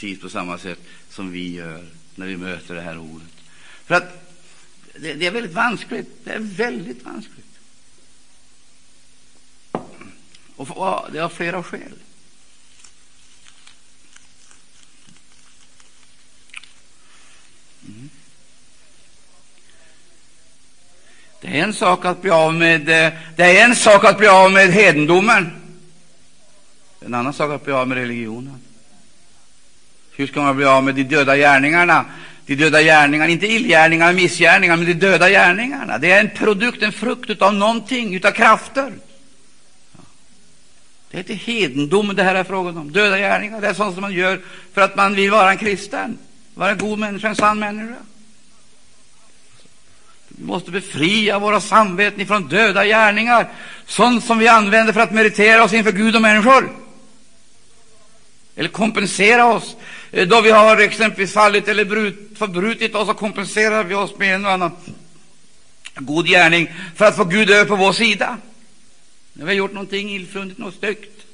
Precis 0.03 0.21
på 0.21 0.29
samma 0.29 0.59
sätt 0.59 0.79
som 1.09 1.33
vi 1.33 1.55
gör 1.55 1.87
när 2.15 2.27
vi 2.27 2.37
möter 2.37 2.75
det 2.75 2.81
här 2.81 2.99
ordet. 2.99 3.29
För 3.85 3.95
att 3.95 4.35
det, 4.95 5.15
det 5.15 5.27
är 5.27 5.31
väldigt 5.31 5.53
vanskligt. 5.53 6.25
Det 6.25 6.31
är 6.31 6.39
väldigt 6.39 7.05
vanskligt. 7.05 7.47
Och 10.57 10.69
för, 10.69 11.11
det 11.13 11.19
har 11.19 11.29
flera 11.29 11.63
skäl. 11.63 11.93
Mm. 17.87 18.11
Det 21.41 21.49
är 21.49 21.63
en 21.65 21.75
sak 21.75 22.05
att 22.05 22.23
bli 22.23 22.31
av 22.31 22.55
med, 22.55 22.81
eh, 22.89 23.13
det 23.37 23.59
är 23.59 23.65
en 23.65 23.77
sak 23.77 24.05
att 24.05 24.19
bli 24.19 24.27
av 24.27 24.53
med 24.53 24.73
hedendomen. 24.73 25.51
En 27.01 27.15
annan 27.15 27.33
sak 27.33 27.51
att 27.51 27.65
bli 27.65 27.73
av 27.73 27.89
med 27.89 27.99
religionen. 27.99 28.72
Hur 30.23 30.27
ska 30.27 30.43
man 30.43 30.57
bli 30.57 30.65
av 30.65 30.85
med 30.85 30.95
de 30.95 31.03
döda 31.03 31.37
gärningarna? 31.37 32.05
De 32.47 32.55
döda 32.55 32.83
gärningarna, 32.83 33.31
inte 33.31 33.47
illgärningar, 33.47 34.13
missgärningar, 34.13 34.77
men 34.77 34.87
de 34.87 34.95
döda 34.95 35.31
gärningarna. 35.31 35.99
Det 35.99 36.11
är 36.11 36.21
en 36.21 36.31
produkt, 36.31 36.83
en 36.83 36.93
frukt 36.93 37.43
av 37.43 37.55
någonting, 37.55 38.15
utav 38.15 38.31
krafter. 38.31 38.93
Det 41.11 41.17
är 41.17 41.19
inte 41.19 41.35
hedendomen 41.35 42.17
det 42.17 42.23
här 42.23 42.35
är 42.35 42.45
frågan 42.45 42.77
om. 42.77 42.93
Döda 42.93 43.19
gärningar, 43.19 43.61
det 43.61 43.69
är 43.69 43.75
sånt 43.75 43.95
som 43.95 44.01
man 44.01 44.13
gör 44.13 44.41
för 44.75 44.81
att 44.81 44.97
man 44.97 45.15
vill 45.15 45.31
vara 45.31 45.51
en 45.51 45.59
kristen, 45.59 46.19
vara 46.55 46.71
en 46.71 46.79
god 46.79 46.99
människa, 46.99 47.29
en 47.29 47.37
sann 47.37 47.59
människa. 47.59 47.97
Vi 50.29 50.45
måste 50.45 50.71
befria 50.71 51.39
våra 51.39 51.61
samveten 51.61 52.27
från 52.27 52.49
döda 52.49 52.85
gärningar, 52.85 53.49
sånt 53.87 54.25
som 54.25 54.39
vi 54.39 54.49
använder 54.49 54.93
för 54.93 55.01
att 55.01 55.13
meritera 55.13 55.65
oss 55.65 55.73
inför 55.73 55.93
Gud 55.93 56.17
och 56.17 56.23
människor. 56.23 56.83
Eller 58.57 58.69
kompensera 58.69 59.47
oss. 59.47 59.77
Eh, 60.13 60.29
då 60.29 60.41
vi 60.41 60.51
har 60.51 60.79
exempelvis 60.79 61.33
fallit 61.33 61.69
eller 61.69 61.85
brut, 61.85 62.39
förbrutit 62.39 62.95
oss, 62.95 63.09
så 63.09 63.15
kompenserar 63.15 63.85
vi 63.85 63.95
oss 63.95 64.19
med 64.19 64.35
en 64.35 64.45
och 64.45 64.51
annan 64.51 64.71
god 65.95 66.27
gärning 66.27 66.73
för 66.97 67.05
att 67.05 67.17
få 67.17 67.25
Gud 67.25 67.51
över 67.51 67.65
på 67.65 67.77
vår 67.77 67.93
sida. 67.93 68.39
När 69.33 69.45
vi 69.45 69.51
har 69.51 69.57
gjort 69.57 69.73
någonting 69.73 70.11
illfundigt, 70.11 70.59
något 70.59 70.75
styggt, 70.75 71.27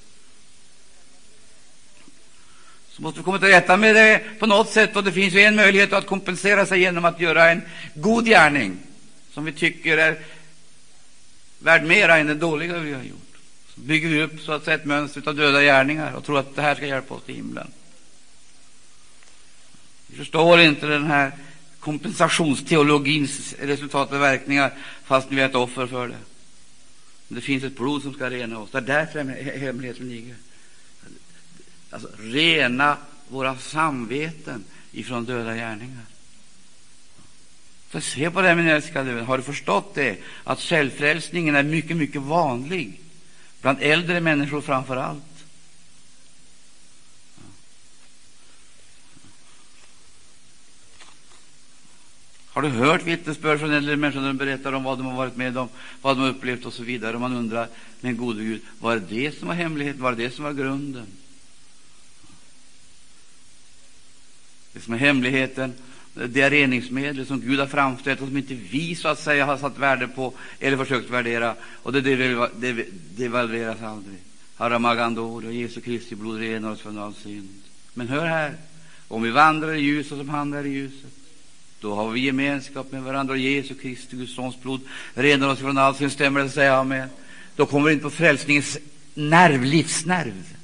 så 2.90 3.02
måste 3.02 3.20
vi 3.20 3.24
komma 3.24 3.38
till 3.38 3.48
rätta 3.48 3.76
med 3.76 3.94
det 3.94 4.20
på 4.38 4.46
något 4.46 4.70
sätt. 4.70 4.96
Och 4.96 5.04
det 5.04 5.12
finns 5.12 5.34
ju 5.34 5.40
en 5.40 5.56
möjlighet 5.56 5.92
att 5.92 6.06
kompensera 6.06 6.66
sig 6.66 6.80
genom 6.80 7.04
att 7.04 7.20
göra 7.20 7.50
en 7.50 7.62
god 7.94 8.26
gärning 8.26 8.76
som 9.32 9.44
vi 9.44 9.52
tycker 9.52 9.98
är 9.98 10.18
värd 11.58 11.84
mera 11.84 12.16
än 12.16 12.26
det 12.26 12.34
dåliga 12.34 12.78
vi 12.78 12.92
har 12.92 13.02
gjort. 13.02 13.38
Så 13.74 13.80
bygger 13.80 14.08
vi 14.08 14.22
upp 14.22 14.40
så 14.40 14.52
att 14.52 14.64
säga, 14.64 14.74
ett 14.74 14.84
mönster 14.84 15.22
av 15.26 15.34
döda 15.34 15.62
gärningar 15.62 16.12
och 16.12 16.24
tror 16.24 16.38
att 16.38 16.56
det 16.56 16.62
här 16.62 16.74
ska 16.74 16.86
hjälpa 16.86 17.14
oss 17.14 17.22
till 17.22 17.34
himlen. 17.34 17.72
Vi 20.08 20.16
förstår 20.16 20.60
inte 20.60 20.86
den 20.86 21.06
här 21.06 21.32
kompensationsteologins 21.80 23.54
resultat 23.58 24.12
och 24.12 24.20
verkningar 24.20 24.72
fast 25.04 25.26
vi 25.30 25.40
är 25.40 25.46
ett 25.46 25.54
offer 25.54 25.86
för 25.86 26.08
det. 26.08 26.18
Men 27.28 27.36
det 27.36 27.40
finns 27.40 27.64
ett 27.64 27.76
blod 27.76 28.02
som 28.02 28.14
ska 28.14 28.30
rena 28.30 28.58
oss. 28.58 28.70
Det 28.70 28.78
är 28.78 28.82
därför 28.82 29.24
hemligheten 29.58 30.08
ligger. 30.08 30.34
Alltså, 31.90 32.08
rena 32.18 32.96
våra 33.28 33.56
samveten 33.56 34.64
ifrån 34.92 35.24
döda 35.24 35.54
gärningar. 35.54 36.02
Så 37.92 38.00
se 38.00 38.30
på 38.30 38.42
det, 38.42 38.54
min 38.54 38.68
älskade 38.68 39.12
vän. 39.12 39.24
Har 39.24 39.36
du 39.36 39.42
förstått 39.42 39.94
det? 39.94 40.18
Att 40.44 40.60
självfrälsningen 40.60 41.54
är 41.54 41.62
mycket, 41.62 41.96
mycket 41.96 42.22
vanlig. 42.22 43.00
Bland 43.60 43.78
äldre 43.80 44.20
människor 44.20 44.60
framför 44.60 44.96
allt. 44.96 45.37
Har 52.58 52.62
du 52.62 52.68
hört 52.68 53.06
vittnesbörd 53.06 53.58
från 53.58 53.72
äldre 53.72 53.96
människor 53.96 54.20
när 54.20 54.28
de 54.28 54.36
berättar 54.36 54.72
om 54.72 54.84
vad 54.84 54.98
de 54.98 55.06
har 55.06 55.16
varit 55.16 55.36
med 55.36 55.58
om, 55.58 55.68
vad 56.02 56.16
de 56.16 56.20
har 56.20 56.28
upplevt 56.28 56.64
och 56.64 56.72
så 56.72 56.82
vidare? 56.82 57.14
Och 57.14 57.20
man 57.20 57.36
undrar, 57.36 57.68
men 58.00 58.16
gode 58.16 58.44
Gud, 58.44 58.60
var 58.78 58.96
det 58.96 59.02
det 59.08 59.38
som 59.38 59.48
var 59.48 59.54
hemligheten? 59.54 60.02
Var 60.02 60.12
det 60.12 60.22
det 60.22 60.30
som 60.30 60.44
var 60.44 60.52
grunden? 60.52 61.06
Det 64.72 64.80
som 64.80 64.94
är 64.94 64.98
hemligheten, 64.98 65.72
det 66.14 66.40
är 66.40 66.50
reningsmedel 66.50 67.26
som 67.26 67.40
Gud 67.40 67.60
har 67.60 67.66
framställt 67.66 68.20
och 68.20 68.28
som 68.28 68.36
inte 68.36 68.54
vi 68.54 68.94
så 68.94 69.08
att 69.08 69.20
säga 69.20 69.46
har 69.46 69.58
satt 69.58 69.78
värde 69.78 70.08
på 70.08 70.32
eller 70.60 70.76
försökt 70.76 71.10
värdera. 71.10 71.54
Och 71.82 71.92
det, 71.92 72.00
det 72.00 72.86
devalveras 73.16 73.82
aldrig. 73.82 74.18
Haramagandor 74.56 75.46
och 75.46 75.52
Jesu 75.52 75.80
Kristi 75.80 76.14
blod 76.14 76.38
renar 76.38 76.70
oss 76.70 76.80
från 76.80 76.98
all 76.98 77.14
synd. 77.14 77.62
Men 77.94 78.08
hör 78.08 78.26
här, 78.26 78.54
om 79.08 79.22
vi 79.22 79.30
vandrar 79.30 79.74
i 79.74 79.80
ljuset 79.80 80.18
som 80.18 80.28
han 80.28 80.54
är 80.54 80.66
i 80.66 80.70
ljuset, 80.70 81.17
då 81.80 81.94
har 81.94 82.10
vi 82.10 82.20
gemenskap 82.20 82.92
med 82.92 83.02
varandra. 83.02 83.32
Och 83.32 83.38
Jesu 83.38 83.74
Kristi, 83.74 84.16
Guds 84.16 84.34
sons 84.34 84.60
blod, 84.62 84.80
renar 85.14 85.48
oss 85.48 85.58
från 85.58 85.78
all 85.78 85.94
sin 85.94 86.10
Stämmer 86.10 86.40
det? 86.40 86.50
Säga 86.50 86.76
amen. 86.76 87.08
Då 87.56 87.66
kommer 87.66 87.88
vi 87.88 87.94
in 87.94 88.00
på 88.00 88.10
frälsningens 88.10 88.78
nerv, 89.14 89.64
livsnerv. 89.64 90.54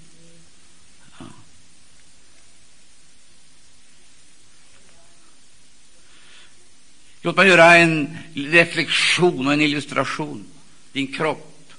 Låt 7.24 7.37
mig 7.37 7.48
göra 7.48 7.77
en 7.77 8.18
reflektion 8.35 9.46
och 9.46 9.53
en 9.53 9.61
illustration. 9.61 10.44
Din 10.92 11.12
kropp. 11.12 11.72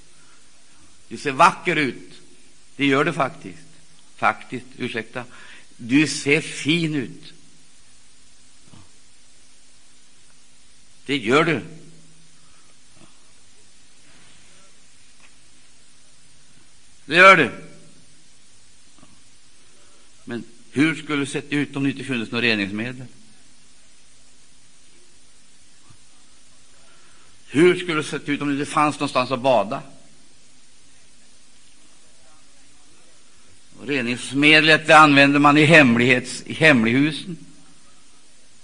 Du 1.08 1.18
ser 1.18 1.32
vacker 1.32 1.76
ut. 1.76 2.12
Det 2.76 2.86
gör 2.86 3.04
du 3.04 3.14
faktiskt. 3.14 3.68
Faktiskt, 4.16 4.66
ursäkta. 4.78 5.24
Du 5.78 6.08
ser 6.08 6.42
fin 6.42 6.96
ut. 6.96 7.34
Det 11.06 11.18
gör 11.18 11.44
du. 11.44 11.62
Det 17.06 17.16
gör 17.16 17.38
du. 17.38 17.52
Men 20.24 20.44
hur 20.72 20.96
skulle 20.96 21.20
det 21.20 21.26
sett 21.26 21.52
ut 21.52 21.76
om 21.76 21.84
det 21.84 21.90
inte 21.90 22.04
funnits 22.04 22.32
något 22.32 22.42
reningsmedel? 22.42 23.06
Hur 27.48 27.76
skulle 27.76 27.98
det 27.98 28.04
sett 28.04 28.30
ut 28.30 28.42
om 28.42 28.48
det 28.48 28.54
inte 28.54 28.72
fanns 28.72 28.96
någonstans 28.96 29.32
att 29.32 29.42
bada? 29.42 29.82
Och 33.80 33.88
reningsmedlet 33.88 34.88
det 34.88 34.98
använder 34.98 35.40
man 35.40 35.58
i, 35.58 35.66
hemlighets, 35.66 36.44
i 36.46 36.54
hemlighusen, 36.54 37.38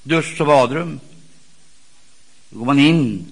dusch 0.04 0.42
och 0.42 0.48
badrum. 0.48 1.00
Då 2.52 2.60
går 2.60 2.66
man 2.66 2.80
in. 2.80 3.26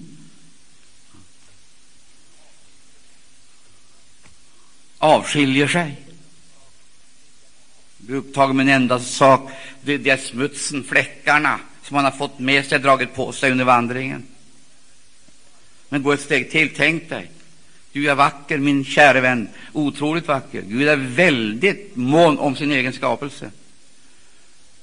Avskiljer 4.98 5.68
sig. 5.68 5.96
Blir 7.96 8.16
upptagen 8.16 8.56
med 8.56 8.68
en 8.68 8.82
enda 8.82 9.00
sak. 9.00 9.50
Det, 9.82 9.98
det 9.98 10.10
är 10.10 10.16
smutsen, 10.16 10.84
fläckarna, 10.84 11.60
som 11.82 11.94
man 11.94 12.04
har 12.04 12.12
fått 12.12 12.38
med 12.38 12.66
sig, 12.66 12.78
dragit 12.78 13.14
på 13.14 13.32
sig 13.32 13.50
under 13.50 13.64
vandringen. 13.64 14.26
Men 15.88 16.02
gå 16.02 16.12
ett 16.12 16.20
steg 16.20 16.50
till. 16.50 16.74
Tänk 16.76 17.08
dig. 17.08 17.30
Du 17.92 18.10
är 18.10 18.14
vacker, 18.14 18.58
min 18.58 18.84
käre 18.84 19.20
vän. 19.20 19.48
Otroligt 19.72 20.28
vacker. 20.28 20.62
Gud 20.62 20.88
är 20.88 20.96
väldigt 20.96 21.96
mån 21.96 22.38
om 22.38 22.56
sin 22.56 22.72
egen 22.72 22.92
skapelse. 22.92 23.50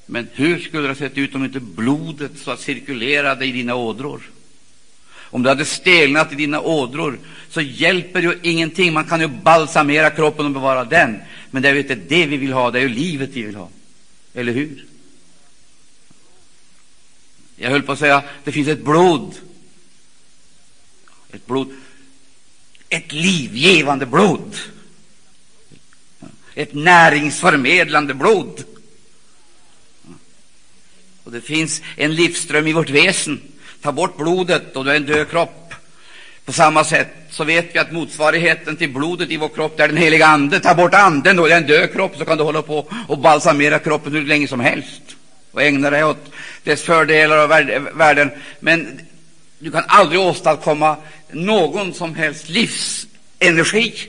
Men 0.10 0.28
hur 0.34 0.60
skulle 0.60 0.84
det 0.84 0.88
ha 0.88 0.96
sett 0.96 1.18
ut 1.18 1.36
om 1.36 1.46
inte 1.46 1.60
blodet 1.60 2.32
så 2.36 2.52
att 2.52 2.60
cirkulerade 2.60 3.46
i 3.46 3.52
dina 3.52 3.76
ådror? 3.76 4.22
Om 5.30 5.44
det 5.44 5.50
hade 5.50 5.66
stelnat 5.66 6.32
i 6.32 6.36
dina 6.36 6.62
ådror 6.62 7.20
så 7.50 7.62
hjälper 7.62 8.22
ju 8.22 8.40
ingenting. 8.44 8.94
Man 8.94 9.06
kan 9.06 9.22
ju 9.22 9.28
balsamera 9.28 10.10
kroppen 10.10 10.46
och 10.46 10.52
bevara 10.52 10.86
den, 10.86 11.20
men 11.52 11.62
det 11.62 11.70
är 11.70 11.74
ju 11.74 11.80
inte 11.80 11.96
det 11.96 12.26
vi 12.26 12.38
vill 12.38 12.54
ha, 12.54 12.72
det 12.72 12.80
är 12.80 12.84
ju 12.84 12.90
livet 12.90 13.30
vi 13.34 13.42
vill 13.42 13.56
ha. 13.56 13.70
Eller 14.34 14.54
hur? 14.54 14.86
Jag 17.56 17.70
höll 17.70 17.84
på 17.84 17.92
att 17.92 18.00
säga 18.00 18.24
det 18.44 18.52
finns 18.52 18.68
ett 18.68 18.84
blod. 18.84 19.36
Ett 21.32 21.46
blod. 21.46 21.72
Ett 22.90 23.14
livgivande 23.14 24.06
blod. 24.06 24.56
Ett 26.56 26.74
näringsförmedlande 26.74 28.14
blod. 28.14 28.64
Och 31.28 31.34
det 31.34 31.42
finns 31.42 31.82
en 31.96 32.16
livsström 32.16 32.68
i 32.68 32.74
vårt 32.74 32.90
väsen. 32.90 33.42
Ta 33.82 33.92
bort 33.92 34.18
blodet 34.18 34.76
och 34.76 34.86
du 34.86 34.92
är 34.92 34.96
en 34.96 35.06
död 35.06 35.30
kropp. 35.30 35.74
På 36.46 36.54
samma 36.54 36.84
sätt 36.84 37.08
så 37.30 37.44
vet 37.44 37.76
vi 37.76 37.80
att 37.80 37.92
motsvarigheten 37.92 38.78
till 38.78 38.94
blodet 38.94 39.32
i 39.32 39.38
vår 39.38 39.50
kropp 39.50 39.80
är 39.80 39.88
den 39.88 39.98
heliga 39.98 40.28
Ande. 40.28 40.60
Ta 40.60 40.76
bort 40.76 40.94
anden 40.94 41.40
och 41.40 41.48
det 41.48 41.54
är 41.54 41.58
en 41.58 41.68
död 41.68 41.92
kropp 41.94 42.18
så 42.18 42.26
kan 42.26 42.38
du 42.38 42.44
hålla 42.44 42.62
på 42.62 42.88
och 43.08 43.18
balsamera 43.18 43.80
kroppen 43.80 44.14
hur 44.14 44.26
länge 44.26 44.48
som 44.48 44.60
helst 44.60 45.02
och 45.52 45.62
ägna 45.62 45.90
dig 45.90 46.04
åt 46.04 46.32
dess 46.64 46.84
fördelar 46.84 47.44
och 47.44 47.52
värden. 48.00 48.32
Men 48.60 49.00
du 49.60 49.72
kan 49.72 49.84
aldrig 49.88 50.22
åstadkomma 50.22 50.98
någon 51.32 51.94
som 51.94 52.16
helst 52.16 52.50
livsenergi. 52.50 54.08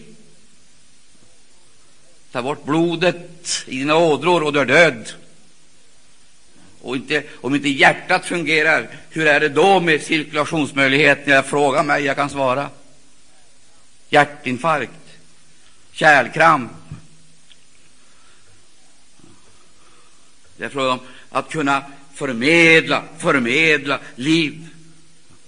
Ta 2.33 2.43
bort 2.43 2.65
blodet 2.65 3.65
i 3.67 3.79
dina 3.79 3.97
ådror 3.97 4.43
och 4.43 4.53
du 4.53 4.61
är 4.61 4.65
död. 4.65 5.13
Och 6.89 6.97
inte, 6.97 7.23
om 7.41 7.55
inte 7.55 7.69
hjärtat 7.69 8.27
fungerar, 8.27 8.89
hur 9.11 9.27
är 9.27 9.41
det 9.41 9.49
då 9.49 9.81
med 9.81 10.03
cirkulationsmöjligheten? 10.03 11.35
Jag 11.35 11.47
frågar 11.47 11.83
mig, 11.83 12.05
jag 12.05 12.17
kan 12.17 12.31
svara. 12.31 12.71
Hjärtinfarkt, 14.09 14.93
kärlkramp. 15.93 16.73
Det 20.57 20.65
är 20.65 20.69
fråga 20.69 20.93
om 20.93 21.01
att 21.31 21.51
kunna 21.51 21.85
förmedla, 22.15 23.03
förmedla 23.19 23.99
liv. 24.15 24.67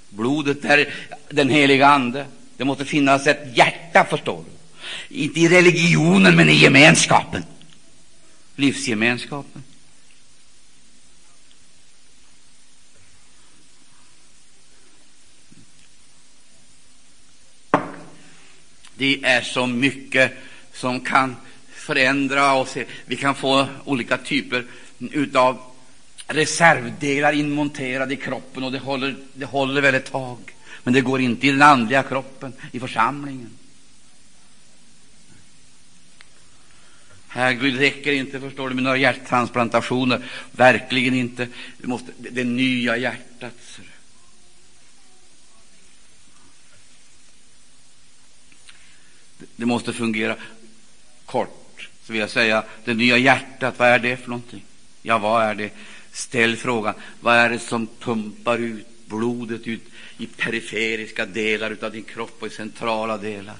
Blodet 0.08 0.64
är 0.64 0.94
den 1.28 1.50
heliga 1.50 1.86
Ande. 1.86 2.26
Det 2.56 2.64
måste 2.64 2.84
finnas 2.84 3.26
ett 3.26 3.56
hjärta, 3.56 4.04
förstår 4.10 4.44
du. 4.44 4.50
Inte 5.22 5.40
i 5.40 5.48
religionen, 5.48 6.36
men 6.36 6.48
i 6.48 6.54
gemenskapen. 6.54 7.44
Livsgemenskapen. 8.56 9.62
Det 19.00 19.20
är 19.22 19.42
så 19.42 19.66
mycket 19.66 20.32
som 20.72 21.00
kan 21.00 21.36
förändra 21.70 22.54
oss. 22.54 22.76
Vi 23.06 23.16
kan 23.16 23.34
få 23.34 23.66
olika 23.84 24.16
typer 24.16 24.64
av 25.34 25.60
reservdelar 26.26 27.32
inmonterade 27.32 28.14
i 28.14 28.16
kroppen 28.16 28.64
och 28.64 28.72
det 28.72 28.78
håller, 28.78 29.16
det 29.34 29.44
håller 29.44 29.80
väl 29.80 29.94
ett 29.94 30.12
tag. 30.12 30.38
Men 30.82 30.94
det 30.94 31.00
går 31.00 31.20
inte 31.20 31.46
i 31.46 31.50
den 31.50 31.62
andliga 31.62 32.02
kroppen, 32.02 32.52
i 32.72 32.80
församlingen. 32.80 33.50
Här 37.28 37.54
räcker 37.54 38.12
inte, 38.12 38.40
förstår 38.40 38.68
du, 38.68 38.74
med 38.74 38.84
några 38.84 38.96
hjärttransplantationer. 38.96 40.24
Verkligen 40.52 41.14
inte. 41.14 41.48
Det, 41.78 41.86
måste, 41.86 42.12
det, 42.18 42.30
det 42.30 42.44
nya 42.44 42.96
hjärtat. 42.96 43.80
Det, 49.60 49.66
måste 49.66 49.92
fungera. 49.92 50.36
Kort 51.26 51.88
så 52.02 52.12
vill 52.12 52.20
jag 52.20 52.30
säga, 52.30 52.64
det 52.84 52.94
nya 52.94 53.18
hjärtat, 53.18 53.78
vad 53.78 53.88
är 53.88 53.98
det 53.98 54.16
för 54.16 54.28
någonting? 54.28 54.64
Ja, 55.02 55.18
vad 55.18 55.42
är 55.42 55.54
det? 55.54 55.70
Ställ 56.12 56.56
frågan, 56.56 56.94
vad 57.20 57.36
är 57.36 57.50
det 57.50 57.58
som 57.58 57.86
pumpar 57.86 58.58
ut 58.58 58.86
blodet 59.06 59.66
ut 59.66 59.82
i 60.18 60.26
periferiska 60.26 61.26
delar 61.26 61.76
av 61.82 61.92
din 61.92 62.02
kropp 62.02 62.36
och 62.40 62.46
i 62.46 62.50
centrala 62.50 63.18
delar? 63.18 63.56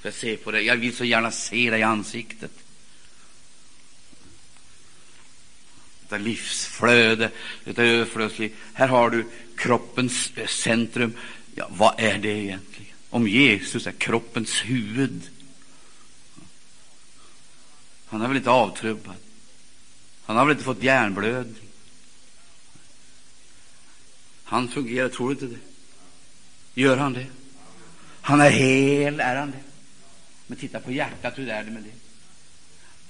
För 0.00 0.10
se 0.10 0.36
på 0.36 0.50
dig. 0.50 0.64
Jag 0.64 0.76
vill 0.76 0.96
så 0.96 1.04
gärna 1.04 1.30
se 1.30 1.70
dig 1.70 1.80
i 1.80 1.82
ansiktet. 1.82 2.52
Detta 6.02 6.18
livsflöde, 6.18 7.30
detta 7.64 7.84
överflödsliv. 7.84 8.54
Här 8.72 8.88
har 8.88 9.10
du 9.10 9.24
kroppens 9.56 10.32
eh, 10.36 10.46
centrum. 10.46 11.12
Ja, 11.54 11.68
vad 11.70 11.94
är 11.98 12.18
det 12.18 12.28
egentligen? 12.28 12.87
Om 13.10 13.28
Jesus 13.28 13.86
är 13.86 13.92
kroppens 13.92 14.64
huvud. 14.64 15.22
Han 18.06 18.22
är 18.22 18.28
väl 18.28 18.36
inte 18.36 18.50
avtrubbad? 18.50 19.16
Han 20.24 20.36
har 20.36 20.44
väl 20.44 20.52
inte 20.52 20.64
fått 20.64 20.82
hjärnblödning? 20.82 21.68
Han 24.44 24.68
fungerar, 24.68 25.08
tror 25.08 25.28
du 25.28 25.32
inte 25.32 25.46
det? 25.46 25.60
Gör 26.80 26.96
han 26.96 27.12
det? 27.12 27.26
Han 28.20 28.40
är 28.40 28.50
hel, 28.50 29.20
är 29.20 29.36
han 29.36 29.50
det? 29.50 29.62
Men 30.46 30.58
titta 30.58 30.80
på 30.80 30.92
hjärtat, 30.92 31.38
hur 31.38 31.48
är 31.48 31.64
det 31.64 31.70
med 31.70 31.82
det? 31.82 31.90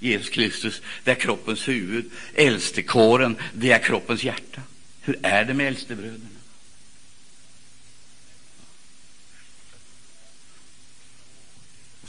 Jesus 0.06 0.28
Kristus, 0.28 0.82
det 1.04 1.10
är 1.10 1.14
kroppens 1.14 1.68
huvud. 1.68 2.10
Äldstekåren, 2.34 3.36
det 3.52 3.72
är 3.72 3.78
kroppens 3.78 4.24
hjärta. 4.24 4.62
Hur 5.00 5.18
är 5.22 5.44
det 5.44 5.54
med 5.54 5.68
äldstebröderna? 5.68 6.37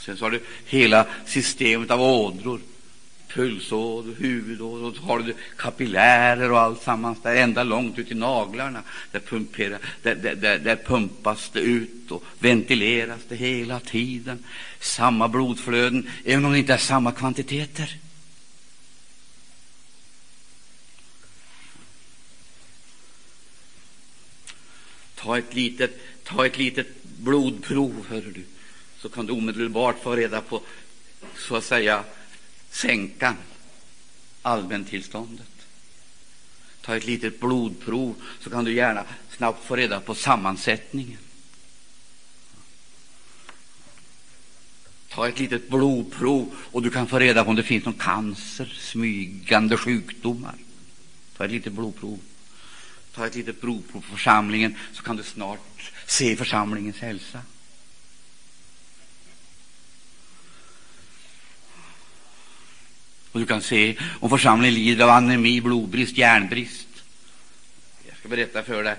Och 0.00 0.04
sen 0.04 0.16
så 0.16 0.24
har 0.24 0.30
du 0.30 0.40
hela 0.66 1.06
systemet 1.26 1.90
av 1.90 2.02
ådror 2.02 2.60
pulsåder, 3.28 4.14
huvudådror, 4.18 4.88
och 4.88 4.96
så 4.96 5.02
har 5.02 5.18
du 5.18 5.34
kapillärer 5.56 6.52
och 6.52 6.60
allt 6.60 6.82
sammans 6.82 7.22
där 7.22 7.34
ända 7.34 7.62
långt 7.62 7.98
ut 7.98 8.10
i 8.10 8.14
naglarna. 8.14 8.82
Där, 9.12 9.20
pumperar, 9.20 9.78
där, 10.02 10.14
där, 10.14 10.34
där, 10.34 10.58
där 10.58 10.76
pumpas 10.76 11.50
det 11.52 11.60
ut 11.60 12.10
och 12.10 12.24
ventileras 12.38 13.20
det 13.28 13.36
hela 13.36 13.80
tiden. 13.80 14.44
Samma 14.80 15.28
blodflöden, 15.28 16.10
även 16.24 16.44
om 16.44 16.52
det 16.52 16.58
inte 16.58 16.74
är 16.74 16.78
samma 16.78 17.12
kvantiteter. 17.12 17.96
Ta 25.14 25.38
ett 25.38 25.54
litet, 25.54 26.00
ta 26.24 26.46
ett 26.46 26.58
litet 26.58 26.86
blodprov, 27.02 28.06
hör 28.08 28.20
du, 28.20 28.44
så 29.02 29.08
kan 29.08 29.26
du 29.26 29.32
omedelbart 29.32 30.02
få 30.02 30.16
reda 30.16 30.40
på, 30.40 30.62
så 31.36 31.56
att 31.56 31.64
säga, 31.64 32.04
sänka 32.70 33.36
allmäntillståndet. 34.42 35.46
Ta 36.80 36.96
ett 36.96 37.06
litet 37.06 37.40
blodprov 37.40 38.14
så 38.40 38.50
kan 38.50 38.64
du 38.64 38.74
gärna 38.74 39.04
snabbt 39.30 39.64
få 39.64 39.76
reda 39.76 40.00
på 40.00 40.14
sammansättningen. 40.14 41.18
Ta 45.08 45.28
ett 45.28 45.38
litet 45.38 45.68
blodprov 45.68 46.56
och 46.56 46.82
du 46.82 46.90
kan 46.90 47.06
få 47.06 47.18
reda 47.18 47.44
på 47.44 47.50
om 47.50 47.56
det 47.56 47.62
finns 47.62 47.84
någon 47.84 47.94
cancer, 47.94 48.74
smygande 48.78 49.76
sjukdomar. 49.76 50.54
Ta 51.36 51.44
ett 51.44 51.50
litet 51.50 51.72
blodprov. 51.72 52.18
Ta 53.14 53.26
ett 53.26 53.34
litet 53.34 53.60
blodprov 53.60 54.00
på 54.00 54.16
församlingen 54.16 54.74
så 54.92 55.02
kan 55.02 55.16
du 55.16 55.22
snart 55.22 55.92
se 56.06 56.36
församlingens 56.36 56.98
hälsa. 56.98 57.40
Och 63.32 63.40
du 63.40 63.46
kan 63.46 63.62
se 63.62 63.96
om 64.20 64.30
församlingen 64.30 64.74
lider 64.74 65.04
av 65.04 65.10
anemi, 65.10 65.60
blodbrist, 65.60 66.16
järnbrist. 66.16 66.88
Jag 68.08 68.16
ska 68.16 68.28
berätta 68.28 68.62
för 68.62 68.82
dig. 68.82 68.96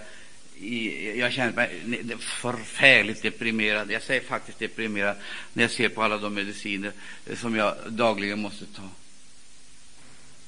Jag 1.19 1.33
känner 1.33 1.53
mig 1.53 2.17
förfärligt 2.19 3.21
deprimerad. 3.21 3.91
Jag 3.91 4.03
säger 4.03 4.21
faktiskt 4.21 4.59
deprimerad 4.59 5.15
när 5.53 5.63
jag 5.63 5.71
ser 5.71 5.89
på 5.89 6.03
alla 6.03 6.17
de 6.17 6.33
mediciner 6.33 6.91
som 7.35 7.55
jag 7.55 7.75
dagligen 7.87 8.41
måste 8.41 8.65
ta. 8.65 8.89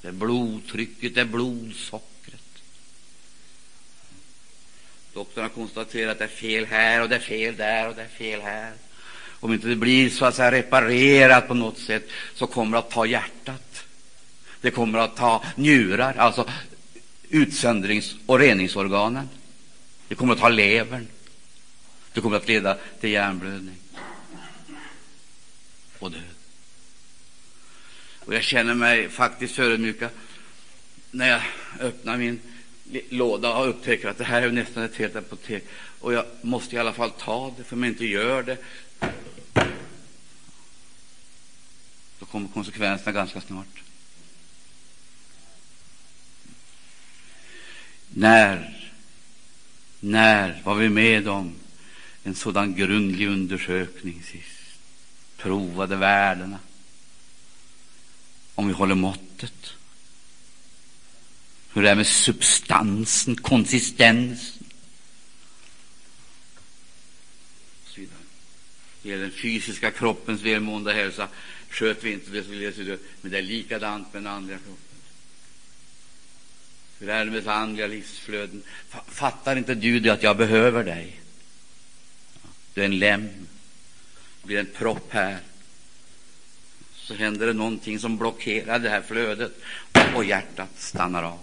Det 0.01 0.07
är 0.07 0.11
blodtrycket, 0.11 1.15
det 1.15 1.21
är 1.21 1.25
blodsockret. 1.25 2.63
Doktorn 5.13 5.43
har 5.43 5.49
konstaterat 5.49 6.11
att 6.11 6.17
det 6.17 6.23
är 6.23 6.27
fel 6.27 6.65
här 6.65 7.01
och 7.01 7.09
det 7.09 7.15
är 7.15 7.19
fel 7.19 7.55
där 7.55 7.89
och 7.89 7.95
det 7.95 8.01
är 8.01 8.07
fel 8.07 8.41
här. 8.41 8.73
Om 9.43 9.53
inte 9.53 9.67
det 9.67 9.75
blir 9.75 10.09
så 10.09 10.25
att 10.25 10.35
säga 10.35 10.51
reparerat 10.51 11.47
på 11.47 11.53
något 11.53 11.77
sätt 11.77 12.09
så 12.33 12.47
kommer 12.47 12.71
det 12.71 12.79
att 12.79 12.89
ta 12.89 13.05
hjärtat. 13.05 13.83
Det 14.61 14.71
kommer 14.71 14.99
att 14.99 15.15
ta 15.15 15.43
njurar, 15.55 16.13
alltså 16.13 16.49
utsöndrings 17.29 18.15
och 18.25 18.39
reningsorganen. 18.39 19.29
Det 20.07 20.15
kommer 20.15 20.33
att 20.33 20.39
ta 20.39 20.49
levern. 20.49 21.07
Det 22.13 22.21
kommer 22.21 22.37
att 22.37 22.47
leda 22.47 22.77
till 22.99 23.09
hjärnblödning 23.09 23.75
och 25.99 26.11
död. 26.11 26.21
Och 28.19 28.33
jag 28.35 28.43
känner 28.43 28.73
mig 28.73 29.09
faktiskt 29.09 29.55
förödmjukad 29.55 30.09
när 31.11 31.29
jag 31.29 31.41
öppnar 31.79 32.17
min 32.17 32.39
låda 33.09 33.55
och 33.55 33.69
upptäcker 33.69 34.07
att 34.07 34.17
det 34.17 34.23
här 34.23 34.41
är 34.41 34.51
nästan 34.51 34.83
ett 34.83 34.95
helt 34.95 35.15
apotek. 35.15 35.63
Och 35.99 36.13
jag 36.13 36.25
måste 36.41 36.75
i 36.75 36.79
alla 36.79 36.93
fall 36.93 37.11
ta 37.11 37.53
det, 37.57 37.63
för 37.63 37.75
om 37.75 37.83
jag 37.83 37.91
inte 37.91 38.05
gör 38.05 38.43
det 38.43 38.57
då 42.23 42.27
kommer 42.31 42.47
konsekvenserna 42.47 43.11
ganska 43.11 43.41
snart. 43.41 43.83
När, 48.09 48.79
när 49.99 50.61
var 50.63 50.75
vi 50.75 50.89
med 50.89 51.27
om 51.27 51.55
en 52.23 52.35
sådan 52.35 52.75
grundlig 52.75 53.27
undersökning 53.27 54.23
sist? 54.23 54.79
Provade 55.37 55.95
värdena. 55.95 56.59
Om 58.55 58.67
vi 58.67 58.73
håller 58.73 58.95
måttet. 58.95 59.73
Hur 61.73 61.81
det 61.81 61.89
är 61.89 61.95
med 61.95 62.07
substansen, 62.07 63.35
konsistensen. 63.35 64.63
Det 69.03 69.09
gäller 69.09 69.21
den 69.21 69.31
fysiska 69.31 69.91
kroppens 69.91 70.41
välmående 70.41 70.91
och 70.91 70.97
hälsa. 70.97 71.27
Sköter 71.73 72.03
vi 72.03 72.13
inte 72.13 72.31
det 72.31 72.43
så 72.43 72.51
läser 72.51 72.83
vi 72.83 72.97
Men 73.21 73.31
det 73.31 73.37
är 73.37 73.41
likadant 73.41 74.13
med 74.13 74.23
den 74.23 74.33
andliga 74.33 74.57
kroppen. 74.57 74.77
Hur 76.99 77.09
är 77.09 77.25
det 77.25 77.31
med 77.31 77.47
andliga 77.47 77.87
livsflöden? 77.87 78.63
Fattar 79.07 79.55
inte 79.55 79.75
du 79.75 79.99
det 79.99 80.09
att 80.09 80.23
jag 80.23 80.37
behöver 80.37 80.83
dig? 80.83 81.19
Du 82.73 82.81
är 82.81 82.85
en 82.85 82.99
lem. 82.99 83.29
Det 84.41 84.47
blir 84.47 84.59
en 84.59 84.65
propp 84.65 85.13
här. 85.13 85.39
Så 86.95 87.13
händer 87.13 87.47
det 87.47 87.53
någonting 87.53 87.99
som 87.99 88.17
blockerar 88.17 88.79
det 88.79 88.89
här 88.89 89.01
flödet 89.01 89.51
och 90.15 90.25
hjärtat 90.25 90.69
stannar 90.77 91.23
av. 91.23 91.39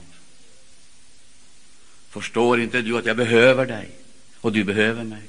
Förstår 2.10 2.60
inte 2.60 2.82
du 2.82 2.98
att 2.98 3.06
jag 3.06 3.16
behöver 3.16 3.66
dig 3.66 3.90
och 4.40 4.52
du 4.52 4.64
behöver 4.64 5.04
mig? 5.04 5.22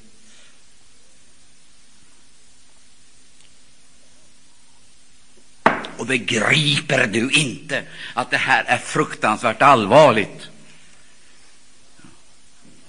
Och 6.00 6.00
begriper 6.11 7.07
du 7.07 7.29
inte 7.31 7.83
att 8.13 8.31
det 8.31 8.37
här 8.37 8.63
är 8.63 8.77
fruktansvärt 8.77 9.61
allvarligt? 9.61 10.49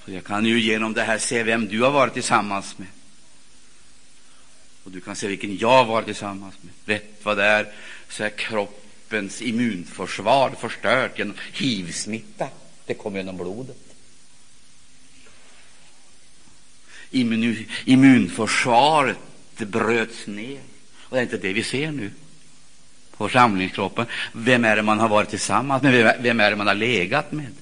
Så 0.04 0.12
jag 0.12 0.24
kan 0.24 0.44
ju 0.44 0.60
genom 0.60 0.92
det 0.92 1.02
här 1.02 1.18
se 1.18 1.42
vem 1.42 1.68
du 1.68 1.82
har 1.82 1.90
varit 1.90 2.12
tillsammans 2.12 2.78
med. 2.78 2.88
Och 4.84 4.90
du 4.90 5.00
kan 5.00 5.16
se 5.16 5.28
vilken 5.28 5.56
jag 5.56 5.68
har 5.68 5.84
varit 5.84 6.06
tillsammans 6.06 6.54
med. 6.60 6.72
Vet 6.84 7.24
vad 7.24 7.36
det 7.36 7.44
är, 7.44 7.72
så 8.08 8.24
är 8.24 8.30
kroppens 8.30 9.42
immunförsvar 9.42 10.50
förstört 10.60 11.18
genom 11.18 11.36
hivsmitta. 11.52 12.48
Det 12.86 12.94
kommer 12.94 13.18
genom 13.18 13.36
blodet. 13.36 13.76
Immun, 17.10 17.66
immunförsvaret 17.84 19.18
bröts 19.58 20.26
ner. 20.26 20.60
Och 21.02 21.16
det 21.16 21.20
är 21.20 21.22
inte 21.22 21.36
det 21.36 21.52
vi 21.52 21.62
ser 21.62 21.92
nu 21.92 22.10
på 23.16 23.28
församlingskroppen. 23.28 24.06
Vem 24.32 24.64
är 24.64 24.76
det 24.76 24.82
man 24.82 24.98
har 24.98 25.08
varit 25.08 25.30
tillsammans 25.30 25.82
med? 25.82 26.16
Vem 26.20 26.40
är 26.40 26.50
det 26.50 26.56
man 26.56 26.66
har 26.66 26.74
legat 26.74 27.32
med? 27.32 27.54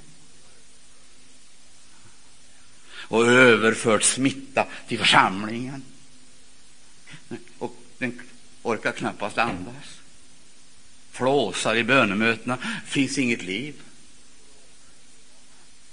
Och 3.10 3.26
överfört 3.26 4.02
smitta 4.02 4.66
till 4.88 4.98
församlingen. 4.98 5.82
Och 7.58 7.76
den 7.98 8.20
orkar 8.62 8.92
knappast 8.92 9.38
andas. 9.38 10.00
Flåsar 11.10 11.76
i 11.76 11.84
bönemötena, 11.84 12.58
finns 12.86 13.18
inget 13.18 13.42
liv. 13.42 13.74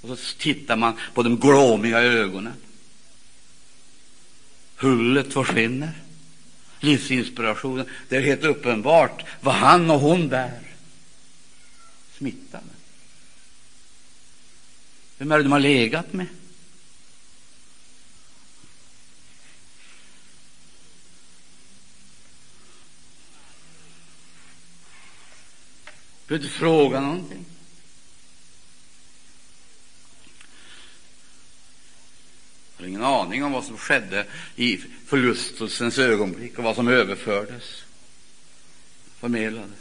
Och 0.00 0.18
så 0.18 0.36
tittar 0.38 0.76
man 0.76 0.98
på 1.14 1.22
de 1.22 1.36
glåmiga 1.36 2.02
ögonen. 2.02 2.54
Hullet 4.76 5.32
försvinner. 5.32 5.92
Livsinspirationen. 6.80 7.86
Det 8.08 8.16
är 8.16 8.20
helt 8.20 8.44
uppenbart 8.44 9.24
vad 9.40 9.54
han 9.54 9.90
och 9.90 10.00
hon 10.00 10.28
bär. 10.28 10.60
Smittan. 12.18 12.62
Vem 15.18 15.32
är 15.32 15.36
det 15.36 15.42
de 15.42 15.52
har 15.52 15.60
legat 15.60 16.12
med? 16.12 16.26
Du 26.26 26.34
behöver 26.34 26.46
inte 26.46 26.58
fråga 26.58 27.00
någonting. 27.00 27.44
Jag 32.78 32.84
har 32.84 32.88
ingen 32.88 33.04
aning 33.04 33.44
om 33.44 33.52
vad 33.52 33.64
som 33.64 33.76
skedde 33.76 34.24
i 34.56 34.80
förlustelsens 35.06 35.98
ögonblick 35.98 36.58
och 36.58 36.64
vad 36.64 36.76
som 36.76 36.88
överfördes, 36.88 37.84
förmedlades. 39.20 39.78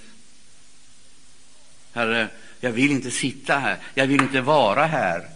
Herre, 1.93 2.27
jag 2.59 2.71
vill 2.71 2.91
inte 2.91 3.11
sitta 3.11 3.59
här, 3.59 3.77
jag 3.93 4.07
vill 4.07 4.21
inte 4.21 4.41
vara 4.41 4.85
här. 4.85 5.29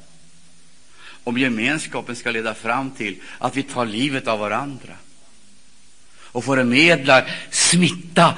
Om 1.23 1.37
gemenskapen 1.37 2.15
ska 2.15 2.31
leda 2.31 2.53
fram 2.53 2.91
till 2.91 3.21
att 3.39 3.57
vi 3.57 3.63
tar 3.63 3.85
livet 3.85 4.27
av 4.27 4.39
varandra 4.39 4.93
och 6.13 6.45
förmedlar 6.45 7.31
smitta 7.51 8.37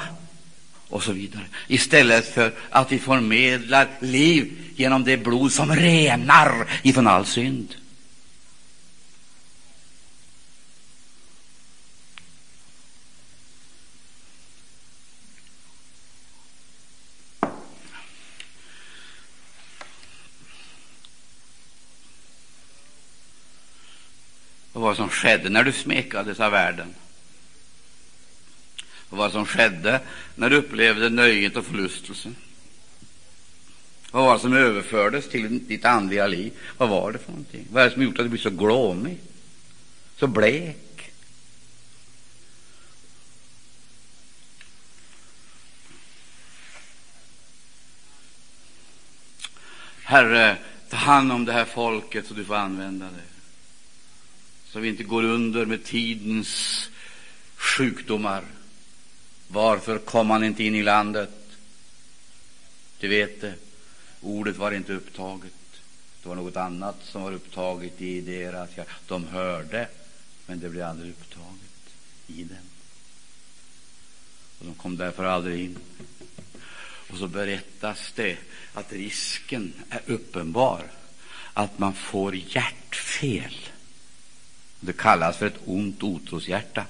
och 0.87 1.03
så 1.03 1.11
vidare. 1.11 1.45
Istället 1.67 2.33
för 2.33 2.53
att 2.69 2.91
vi 2.91 2.99
förmedlar 2.99 3.87
liv 3.99 4.57
genom 4.75 5.03
det 5.03 5.17
blod 5.17 5.51
som 5.51 5.75
renar 5.75 6.67
ifrån 6.81 7.07
all 7.07 7.25
synd. 7.25 7.75
Skedde 25.23 25.49
när 25.49 25.63
du 25.63 25.71
smekades 25.71 26.39
av 26.39 26.51
världen? 26.51 26.93
och 29.13 29.19
vad 29.19 29.31
som 29.31 29.45
skedde 29.45 30.01
när 30.35 30.49
du 30.49 30.55
upplevde 30.55 31.09
nöjet 31.09 31.55
och 31.55 31.65
förlustelsen. 31.65 32.35
Vad 34.11 34.23
var 34.23 34.33
det 34.33 34.39
som 34.39 34.53
överfördes 34.53 35.29
till 35.29 35.67
ditt 35.67 35.85
andliga 35.85 36.27
liv? 36.27 36.53
Vad 36.77 36.89
var 36.89 37.11
det 37.11 37.19
för 37.19 37.31
någonting? 37.31 37.67
Vad 37.71 37.83
är 37.83 37.87
det 37.87 37.93
som 37.93 38.03
gjort 38.03 38.19
att 38.19 38.25
du 38.25 38.29
blir 38.29 38.41
så 38.41 38.49
glåmig, 38.49 39.17
så 40.17 40.27
blek? 40.27 41.11
Herre, 50.03 50.57
ta 50.89 50.97
hand 50.97 51.31
om 51.31 51.45
det 51.45 51.53
här 51.53 51.65
folket 51.65 52.27
så 52.27 52.33
du 52.33 52.45
får 52.45 52.55
använda 52.55 53.05
det. 53.05 53.32
Så 54.73 54.79
vi 54.79 54.89
inte 54.89 55.03
går 55.03 55.23
under 55.23 55.65
med 55.65 55.83
tidens 55.83 56.89
sjukdomar 57.55 58.43
varför 59.47 59.97
kom 59.97 60.29
han 60.29 60.43
inte 60.43 60.63
in 60.63 60.75
i 60.75 60.83
landet? 60.83 61.29
Du 62.99 63.07
vet 63.07 63.41
det, 63.41 63.55
ordet 64.21 64.57
var 64.57 64.71
inte 64.71 64.93
upptaget. 64.93 65.53
Det 66.23 66.29
var 66.29 66.35
något 66.35 66.55
annat 66.55 66.95
som 67.03 67.21
var 67.21 67.31
upptaget 67.31 68.01
i 68.01 68.21
deras 68.21 68.69
De 69.07 69.27
hörde, 69.27 69.87
men 70.45 70.59
det 70.59 70.69
blev 70.69 70.85
aldrig 70.85 71.11
upptaget 71.11 71.93
i 72.27 72.43
dem. 72.43 72.57
Och 74.59 74.65
de 74.65 74.75
kom 74.75 74.97
därför 74.97 75.23
aldrig 75.23 75.65
in. 75.65 75.77
Och 77.09 77.17
så 77.17 77.27
berättas 77.27 78.13
det 78.15 78.37
att 78.73 78.93
risken 78.93 79.73
är 79.89 80.01
uppenbar 80.05 80.83
att 81.53 81.79
man 81.79 81.93
får 81.93 82.35
hjärtfel. 82.35 83.57
Det 84.85 84.97
kallas 84.97 85.37
för 85.37 85.47
ett 85.47 85.59
ont 85.65 86.03
otroshjärta 86.03 86.85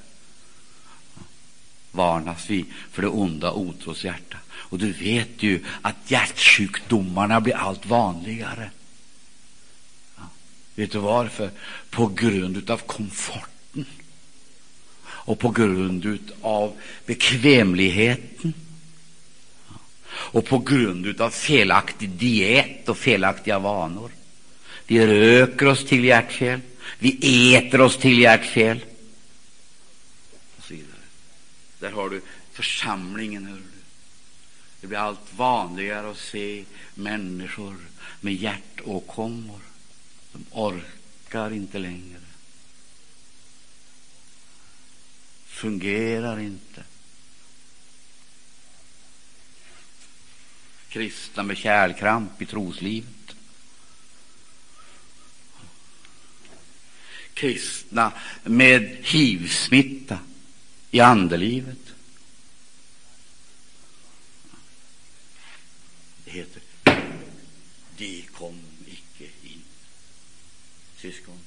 varnas 1.93 2.49
vi 2.49 2.65
för 2.91 3.01
det 3.01 3.07
onda 3.07 3.51
otroshjärta. 3.51 4.37
Och 4.51 4.79
du 4.79 4.91
vet 4.91 5.43
ju 5.43 5.63
att 5.81 5.95
hjärtsjukdomarna 6.07 7.41
blir 7.41 7.55
allt 7.55 7.85
vanligare. 7.85 8.71
Ja. 10.17 10.23
Vet 10.75 10.91
du 10.91 10.97
varför? 10.97 11.51
På 11.89 12.07
grund 12.07 12.69
av 12.69 12.77
komforten 12.77 13.85
och 15.05 15.39
på 15.39 15.49
grund 15.49 16.19
av 16.41 16.73
bekvämligheten 17.05 18.53
och 20.07 20.45
på 20.45 20.59
grund 20.59 21.21
av 21.21 21.29
felaktig 21.29 22.09
diet 22.09 22.89
och 22.89 22.97
felaktiga 22.97 23.59
vanor. 23.59 24.11
Vi 24.87 25.07
röker 25.07 25.65
oss 25.65 25.85
till 25.85 26.05
hjärtfel, 26.05 26.59
vi 27.03 27.55
äter 27.55 27.81
oss 27.81 27.97
till 27.97 28.19
hjärtfel. 28.19 28.85
Där 31.79 31.91
har 31.91 32.09
du 32.09 32.21
församlingen. 32.51 33.45
Hör 33.45 33.55
du. 33.55 33.63
Det 34.81 34.87
blir 34.87 34.97
allt 34.97 35.33
vanligare 35.35 36.11
att 36.11 36.17
se 36.17 36.65
människor 36.93 37.75
med 38.21 38.33
hjärtåkommor. 38.33 39.59
De 40.31 40.45
orkar 40.51 41.53
inte 41.53 41.79
längre. 41.79 42.19
Fungerar 45.45 46.39
inte. 46.39 46.83
Kristna 50.89 51.43
med 51.43 51.57
kärlkramp 51.57 52.41
i 52.41 52.45
troslivet. 52.45 53.22
Kristna 57.33 58.11
med 58.43 58.97
hivsmitta 59.03 60.19
i 60.91 60.99
andelivet. 60.99 61.93
Det 66.25 66.31
heter 66.31 66.61
De 67.97 68.21
kom 68.21 68.59
icke 68.87 69.29
in. 69.43 69.61
Syskon. 70.97 71.39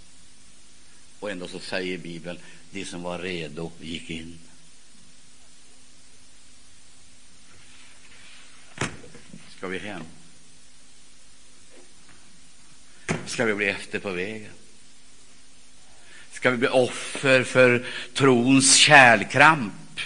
Och 1.21 1.31
ändå 1.31 1.49
så 1.49 1.61
säger 1.61 1.99
Bibeln 1.99 2.39
de 2.71 2.85
som 2.85 3.03
var 3.03 3.19
redo 3.19 3.73
gick 3.81 4.11
in. 4.11 4.39
Ska 9.57 9.69
vi 9.69 9.79
hem? 9.79 10.03
Ska 13.27 13.45
vi 13.45 13.55
bli 13.55 13.67
efter 13.67 13.99
på 13.99 14.11
vägen? 14.11 14.53
Ska 16.47 16.51
vi 16.51 16.57
bli 16.57 16.69
offer 16.69 17.45
för 17.45 17.87
trons 18.15 18.77
kärlkramp? 18.77 20.01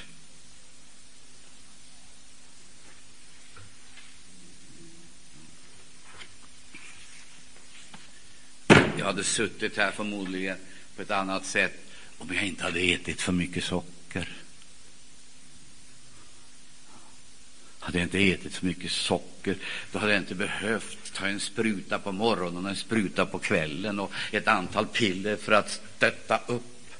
Jag 8.68 9.04
hade 9.04 9.24
suttit 9.24 9.76
här 9.76 9.90
förmodligen 9.90 10.56
på 10.96 11.02
ett 11.02 11.10
annat 11.10 11.44
sätt 11.44 11.72
om 12.18 12.34
jag 12.34 12.44
inte 12.44 12.64
hade 12.64 12.80
ätit 12.80 13.22
för 13.22 13.32
mycket 13.32 13.64
socker. 13.64 14.28
Hade 17.78 17.98
jag 17.98 18.06
inte 18.06 18.30
ätit 18.30 18.54
så 18.54 18.66
mycket 18.66 18.90
socker, 18.90 19.56
då 19.92 19.98
hade 19.98 20.12
jag 20.12 20.22
inte 20.22 20.34
behövt 20.34 21.12
ta 21.14 21.26
en 21.26 21.40
spruta 21.40 21.98
på 21.98 22.12
morgonen 22.12 22.64
och 22.64 22.70
en 22.70 22.76
spruta 22.76 23.26
på 23.26 23.38
kvällen 23.38 24.00
och 24.00 24.12
ett 24.30 24.48
antal 24.48 24.86
piller 24.86 25.36
för 25.36 25.52
att 25.52 25.82
stötta 26.00 26.40
upp 26.46 26.94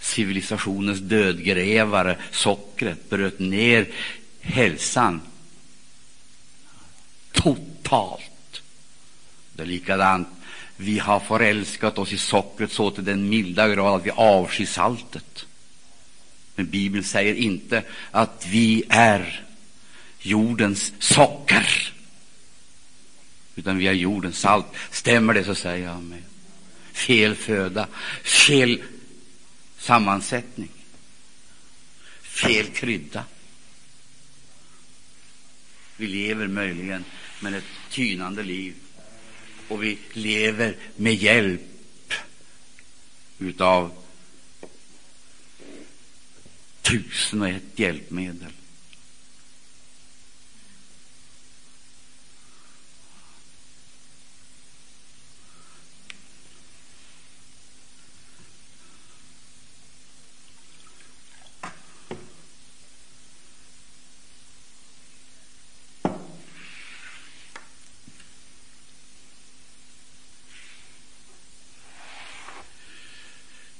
civilisationens 0.00 0.98
dödgrävare, 0.98 2.18
sockret, 2.30 3.10
bröt 3.10 3.38
ner 3.38 3.86
hälsan 4.40 5.20
totalt. 7.32 8.62
Det 9.52 9.62
är 9.62 9.66
likadant. 9.66 10.28
Vi 10.76 10.98
har 10.98 11.20
förälskat 11.20 11.98
oss 11.98 12.12
i 12.12 12.16
sockret 12.16 12.72
så 12.72 12.90
till 12.90 13.04
den 13.04 13.28
milda 13.28 13.68
grad 13.68 13.94
att 14.00 14.06
vi 14.06 14.10
avskyr 14.10 14.66
saltet. 14.66 15.46
Men 16.54 16.66
Bibeln 16.66 17.04
säger 17.04 17.34
inte 17.34 17.82
att 18.10 18.46
vi 18.46 18.84
är 18.88 19.44
jordens 20.20 20.92
socker, 20.98 21.92
utan 23.56 23.78
vi 23.78 23.86
är 23.86 23.92
jordens 23.92 24.38
salt. 24.38 24.66
Stämmer 24.90 25.34
det 25.34 25.44
så 25.44 25.54
säger 25.54 25.86
jag 25.86 26.02
med. 26.02 26.22
Fel 26.98 27.34
föda, 27.34 27.88
fel 28.22 28.82
sammansättning, 29.78 30.70
fel 32.22 32.66
krydda. 32.66 33.24
Vi 35.96 36.06
lever 36.06 36.46
möjligen 36.46 37.04
med 37.40 37.54
ett 37.54 37.64
tynande 37.90 38.42
liv 38.42 38.74
och 39.68 39.82
vi 39.82 39.98
lever 40.12 40.76
med 40.96 41.14
hjälp 41.14 42.14
utav 43.38 43.92
tusen 46.82 47.42
och 47.42 47.48
ett 47.48 47.78
hjälpmedel. 47.78 48.52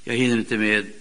Jag 0.03 0.15
hinner 0.15 0.37
inte 0.37 0.57
med 0.57 0.91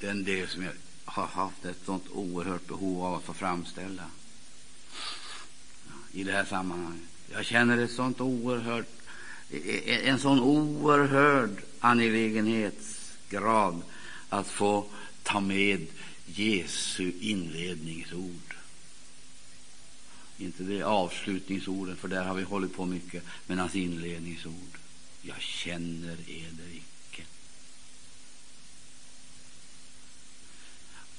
den 0.00 0.24
del 0.24 0.48
som 0.48 0.62
jag 0.62 0.72
har 1.04 1.26
haft 1.26 1.64
ett 1.64 1.84
sånt 1.84 2.08
oerhört 2.08 2.66
behov 2.66 3.04
av 3.04 3.14
att 3.14 3.24
få 3.24 3.34
framställa 3.34 4.04
i 6.12 6.24
det 6.24 6.32
här 6.32 6.44
sammanhanget. 6.44 7.08
Jag 7.32 7.44
känner 7.44 7.78
ett 7.78 7.90
sånt 7.90 8.20
oerhört, 8.20 8.86
en 9.86 10.18
sån 10.18 10.40
oerhörd 10.40 11.62
angelägenhetsgrad 11.80 13.82
att 14.28 14.48
få 14.48 14.86
ta 15.22 15.40
med 15.40 15.86
Jesu 16.26 17.12
inledningsord. 17.20 18.54
Inte 20.38 20.62
det 20.62 20.82
avslutningsorden, 20.82 21.96
för 21.96 22.08
där 22.08 22.24
har 22.24 22.34
vi 22.34 22.42
hållit 22.42 22.76
på 22.76 22.86
mycket, 22.86 23.24
men 23.46 23.58
hans 23.58 23.74
inledningsord. 23.74 24.78
Jag 25.22 25.40
känner 25.40 26.16
eder 26.26 26.68
icke. 26.72 27.22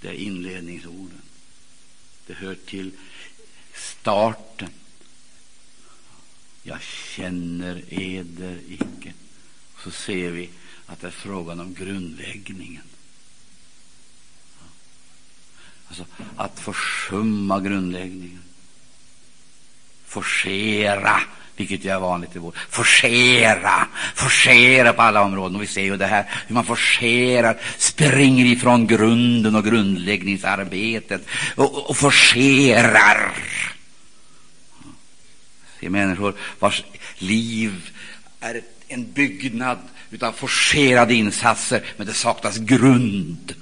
Det 0.02 0.08
är 0.08 0.14
inledningsorden. 0.14 1.22
Det 2.28 2.34
hör 2.34 2.56
till 2.56 2.92
starten. 3.74 4.70
Jag 6.64 6.82
känner 6.82 7.84
eder 7.94 8.60
icke. 8.68 9.14
Så 9.84 9.92
ser 9.92 10.32
vi 10.32 10.50
att 10.86 11.00
det 11.00 11.08
är 11.08 11.12
frågan 11.12 11.60
om 11.60 11.74
grundläggningen. 11.74 12.84
Alltså 15.88 16.06
att 16.36 16.60
försumma 16.60 17.60
grundläggningen. 17.60 18.44
Forcera 20.06 21.22
vilket 21.60 21.86
ju 21.86 21.90
är 21.90 22.00
vanligt 22.00 22.36
i 22.36 22.40
vår. 22.40 22.54
Forcera, 22.70 23.88
forcera 24.16 24.94
på 24.94 25.02
alla 25.02 25.22
områden. 25.22 25.56
Och 25.56 25.62
vi 25.62 25.68
ser 25.68 25.82
ju 25.82 25.98
det 25.98 26.08
här 26.08 26.26
hur 26.48 26.56
man 26.56 26.66
forcerar, 26.66 27.58
springer 27.78 28.46
ifrån 28.46 28.88
grunden 28.88 29.56
och 29.56 29.66
grundläggningsarbetet 29.66 31.22
och, 31.56 31.90
och 31.90 31.98
forcerar. 31.98 33.32
Se 35.80 35.90
människor 35.90 36.36
vars 36.60 36.84
liv 37.18 37.90
är 38.40 38.62
en 38.88 39.12
byggnad 39.12 39.80
utav 40.12 40.32
forcerade 40.32 41.14
insatser, 41.14 41.84
men 41.98 42.08
det 42.08 42.14
saknas 42.14 42.58
grund. 42.58 43.54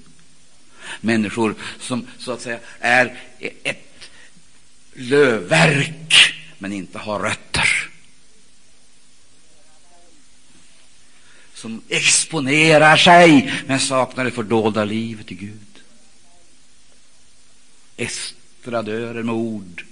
Människor 1.01 1.55
som 1.79 2.07
så 2.17 2.31
att 2.31 2.41
säga 2.41 2.59
är 2.79 3.17
ett 3.63 4.09
lövverk, 4.93 6.33
men 6.57 6.73
inte 6.73 6.97
har 6.99 7.19
rötter. 7.19 7.76
Som 11.57 11.81
exponerar 11.87 12.97
sig 12.97 13.53
men 13.67 13.79
saknar 13.79 14.25
det 14.25 14.31
fördolda 14.31 14.85
livet 14.85 15.31
i 15.31 15.35
Gud. 15.35 15.81
Estradörer 17.97 19.23
med 19.23 19.35
ord 19.35 19.85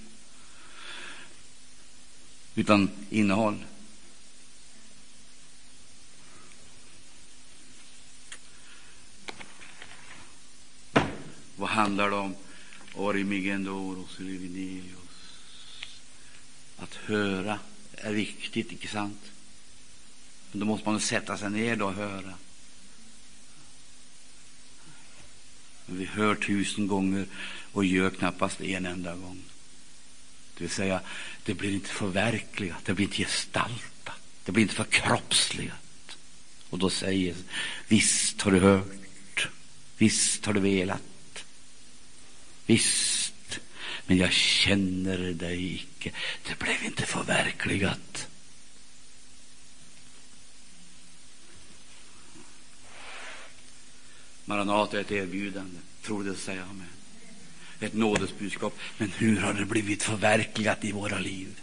utan 2.55 2.89
innehåll. 3.09 3.65
Vad 11.55 11.69
handlar 11.69 12.09
det 12.09 12.15
om? 12.15 12.35
Orimigendoros 12.93 14.19
Att 16.77 16.95
höra 16.95 17.59
är 17.93 18.13
viktigt, 18.13 18.71
icke 18.71 18.87
sant? 18.87 19.31
Men 20.55 20.59
då 20.59 20.65
måste 20.65 20.89
man 20.89 20.99
sätta 20.99 21.37
sig 21.37 21.49
ner 21.49 21.81
och 21.81 21.93
höra. 21.93 22.33
Men 25.85 25.97
vi 25.97 26.05
hör 26.05 26.35
tusen 26.35 26.87
gånger 26.87 27.25
och 27.71 27.85
gör 27.85 28.09
knappast 28.09 28.61
en 28.61 28.85
enda 28.85 29.15
gång. 29.15 29.43
Det 30.53 30.63
vill 30.63 30.69
säga, 30.69 31.01
det 31.43 31.53
blir 31.53 31.73
inte 31.73 31.89
förverkligat, 31.89 32.85
det 32.85 32.93
blir 32.93 33.05
inte 33.05 33.17
gestaltat, 33.17 34.19
det 34.45 34.51
blir 34.51 34.61
inte 34.61 34.75
förkroppsligat. 34.75 36.17
Och 36.69 36.79
då 36.79 36.89
säger 36.89 37.35
visst 37.87 38.41
har 38.41 38.51
du 38.51 38.59
hört, 38.59 39.47
visst 39.97 40.45
har 40.45 40.53
du 40.53 40.59
velat, 40.59 41.45
visst, 42.65 43.59
men 44.07 44.17
jag 44.17 44.31
känner 44.31 45.17
dig 45.17 45.75
icke. 45.75 46.11
Det 46.47 46.59
blev 46.59 46.83
inte 46.83 47.05
förverkligat. 47.05 48.27
Maranata 54.45 54.97
är 54.97 55.01
ett 55.01 55.11
erbjudande. 55.11 55.79
Tror 56.01 56.23
det, 56.23 56.35
säger 56.35 56.61
amen. 56.61 56.87
Ett 57.79 57.93
nådesbudskap. 57.93 58.77
Men 58.97 59.11
hur 59.17 59.39
har 59.39 59.53
det 59.53 59.65
blivit 59.65 60.03
förverkligat 60.03 60.85
i 60.85 60.91
våra 60.91 61.19
liv? 61.19 61.61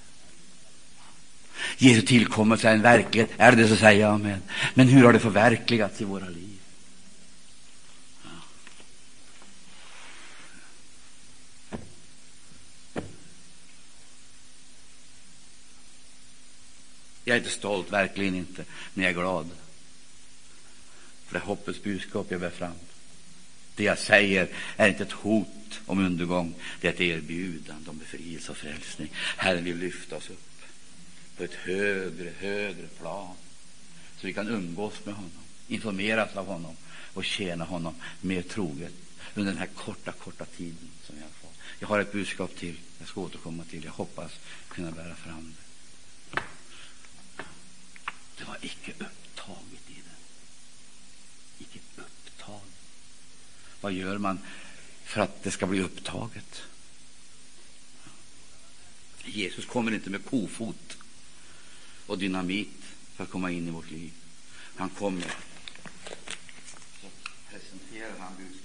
Jesu 1.78 2.02
tillkommelse 2.02 2.68
är 2.68 2.74
en 2.74 2.82
verklighet. 2.82 3.30
Är 3.36 3.52
det 3.52 3.68
så, 3.68 3.76
säger 3.76 4.00
jag 4.00 4.14
amen. 4.14 4.42
Men 4.74 4.88
hur 4.88 5.04
har 5.04 5.12
det 5.12 5.18
förverkligats 5.18 6.00
i 6.00 6.04
våra 6.04 6.28
liv? 6.28 6.58
Jag 17.24 17.34
är 17.34 17.38
inte 17.38 17.50
stolt, 17.50 17.92
verkligen 17.92 18.34
inte, 18.34 18.64
men 18.94 19.04
jag 19.04 19.10
är 19.10 19.14
glad. 19.14 19.50
För 21.32 21.38
det 21.38 21.44
är 21.44 21.46
hoppets 21.46 21.82
budskap 21.82 22.26
jag 22.30 22.40
bär 22.40 22.50
fram. 22.50 22.74
Det 23.74 23.84
jag 23.84 23.98
säger 23.98 24.48
är 24.76 24.88
inte 24.88 25.02
ett 25.02 25.12
hot 25.12 25.80
om 25.86 25.98
undergång, 25.98 26.54
det 26.80 26.88
är 26.88 26.92
ett 26.92 27.00
erbjudande 27.00 27.90
om 27.90 27.98
befrielse 27.98 28.50
och 28.50 28.56
frälsning. 28.56 29.08
Herren 29.36 29.64
vill 29.64 29.76
lyfta 29.76 30.16
oss 30.16 30.30
upp 30.30 30.62
på 31.36 31.44
ett 31.44 31.54
högre, 31.54 32.32
högre 32.38 32.86
plan 32.86 33.36
så 34.20 34.26
vi 34.26 34.32
kan 34.32 34.48
umgås 34.48 35.04
med 35.04 35.14
honom, 35.14 35.30
informeras 35.68 36.36
av 36.36 36.46
honom 36.46 36.76
och 37.14 37.24
tjäna 37.24 37.64
honom 37.64 37.94
mer 38.20 38.42
troget 38.42 38.92
under 39.34 39.52
den 39.52 39.58
här 39.58 39.68
korta, 39.74 40.12
korta 40.12 40.44
tiden 40.44 40.90
som 41.02 41.16
jag 41.16 41.24
har 41.24 41.30
fått. 41.30 41.58
Jag 41.78 41.88
har 41.88 41.98
ett 41.98 42.12
budskap 42.12 42.56
till, 42.56 42.76
jag 42.98 43.08
ska 43.08 43.20
återkomma 43.20 43.64
till. 43.64 43.84
Jag 43.84 43.92
hoppas 43.92 44.32
kunna 44.68 44.90
bära 44.90 45.14
fram 45.14 45.54
det. 45.54 46.40
Det 48.38 48.44
var 48.44 48.56
icke 48.62 48.92
upptaget 48.98 49.81
Vad 53.82 53.92
gör 53.92 54.18
man 54.18 54.38
för 55.04 55.20
att 55.20 55.42
det 55.42 55.50
ska 55.50 55.66
bli 55.66 55.80
upptaget? 55.80 56.62
Jesus 59.24 59.66
kommer 59.66 59.92
inte 59.94 60.10
med 60.10 60.24
kofot 60.24 60.96
och 62.06 62.18
dynamit 62.18 62.68
för 63.14 63.24
att 63.24 63.30
komma 63.30 63.50
in 63.50 63.68
i 63.68 63.70
vårt 63.70 63.90
liv. 63.90 64.12
Han 64.76 64.88
kommer 64.88 65.34
så 67.00 67.06
presenterar 67.50 68.18
han 68.18 68.32
budskapet. 68.36 68.61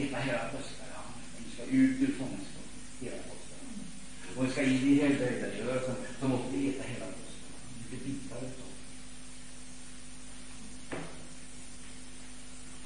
Äta 0.00 0.18
hela 0.18 0.38
påskdagen. 0.38 0.92
Du 1.38 1.50
ska 1.54 1.62
ut 1.64 2.00
ur 2.00 2.14
fångenskap. 2.18 2.66
Hela 3.00 3.16
påsken. 3.16 3.58
Och 4.36 4.46
vi 4.46 4.50
ska 4.50 4.62
in 4.62 4.88
i 4.88 5.02
helbrägdagörelsen 5.02 5.94
så 6.20 6.28
måste 6.28 6.56
vi 6.56 6.68
äta 6.68 6.82
hela 6.88 7.06
påsken. 7.06 7.52
Lite 7.90 8.04
bitar 8.04 8.36
utav 8.36 8.72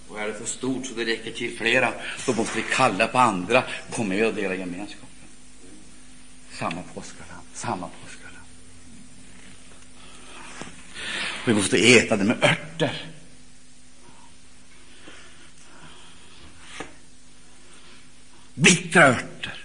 Och 0.08 0.20
är 0.20 0.28
det 0.28 0.34
för 0.34 0.44
stort 0.44 0.86
så 0.86 0.94
det 0.94 1.04
räcker 1.04 1.30
till 1.30 1.56
flera, 1.56 1.92
då 2.26 2.34
måste 2.34 2.56
vi 2.56 2.64
kalla 2.70 3.06
på 3.06 3.18
andra. 3.18 3.64
Kom 3.90 4.08
med 4.08 4.26
och 4.26 4.34
dela 4.34 4.54
gemenskapen. 4.54 5.06
Samma 6.52 6.82
påskalam, 6.94 7.40
samma 7.54 7.88
påskalam. 7.88 8.42
Vi 11.46 11.54
måste 11.54 11.76
äta 11.76 12.16
det 12.16 12.24
med 12.24 12.44
örter. 12.44 13.15
Bittra 18.58 19.08
örter. 19.08 19.64